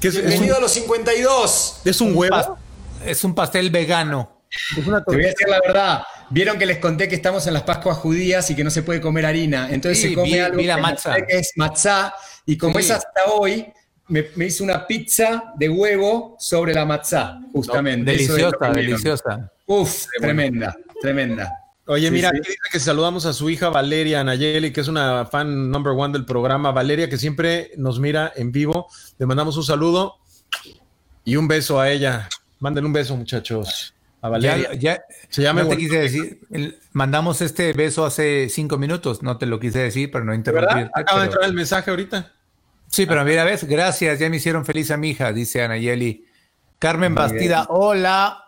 [0.00, 1.82] Bienvenido a los 52.
[1.84, 2.58] ¿Es un huevo?
[3.04, 4.46] Es un pastel vegano.
[4.74, 6.02] Te voy a decir la verdad.
[6.30, 9.02] Vieron que les conté que estamos en las Pascuas judías y que no se puede
[9.02, 9.68] comer harina.
[9.70, 12.14] Entonces se come algo que, es matzá.
[12.46, 13.70] Y como es hasta hoy,
[14.08, 18.10] me, hice una pizza de huevo sobre la matzá, justamente.
[18.10, 19.52] deliciosa, deliciosa.
[19.66, 21.63] Uf, tremenda, tremenda.
[21.86, 25.70] Oye, mira, aquí dice que saludamos a su hija Valeria Nayeli, que es una fan
[25.70, 26.72] number one del programa.
[26.72, 28.88] Valeria, que siempre nos mira en vivo.
[29.18, 30.16] Le mandamos un saludo
[31.24, 32.28] y un beso a ella.
[32.58, 33.94] Manden un beso, muchachos.
[34.78, 36.40] Ya, se llama te quise decir,
[36.92, 40.90] mandamos este beso hace cinco minutos, no te lo quise decir, pero no interrumpir.
[40.94, 42.32] Acaba de entrar el mensaje ahorita.
[42.86, 46.24] Sí, pero mira, ves, gracias, ya me hicieron feliz a mi hija, dice Anayeli.
[46.78, 48.43] Carmen Bastida, hola,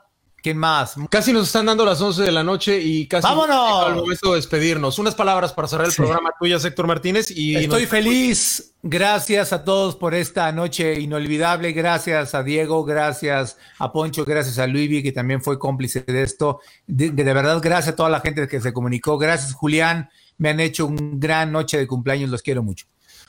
[0.47, 0.95] ¿Quién más?
[1.11, 3.85] Casi nos están dando las 11 de la noche y casi ¡Vámonos!
[3.85, 4.97] al momento de despedirnos.
[5.01, 7.33] Unas palabras para cerrar el programa tuya, Héctor Martínez.
[7.33, 8.73] Y Estoy feliz.
[8.81, 11.73] Gracias a todos por esta noche inolvidable.
[11.73, 16.61] Gracias a Diego, gracias a Poncho, gracias a Luivi, que también fue cómplice de esto.
[16.87, 19.19] De, de verdad, gracias a toda la gente que se comunicó.
[19.19, 20.11] Gracias, Julián.
[20.39, 22.31] Me han hecho una gran noche de cumpleaños.
[22.31, 22.87] Los quiero mucho.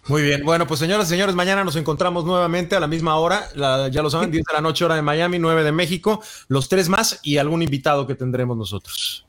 [0.07, 3.49] Muy bien, bueno, pues señoras y señores, mañana nos encontramos nuevamente a la misma hora,
[3.91, 6.87] ya lo saben, 10 de la noche hora de Miami, 9 de México, los tres
[6.87, 9.26] más y algún invitado que tendremos nosotros.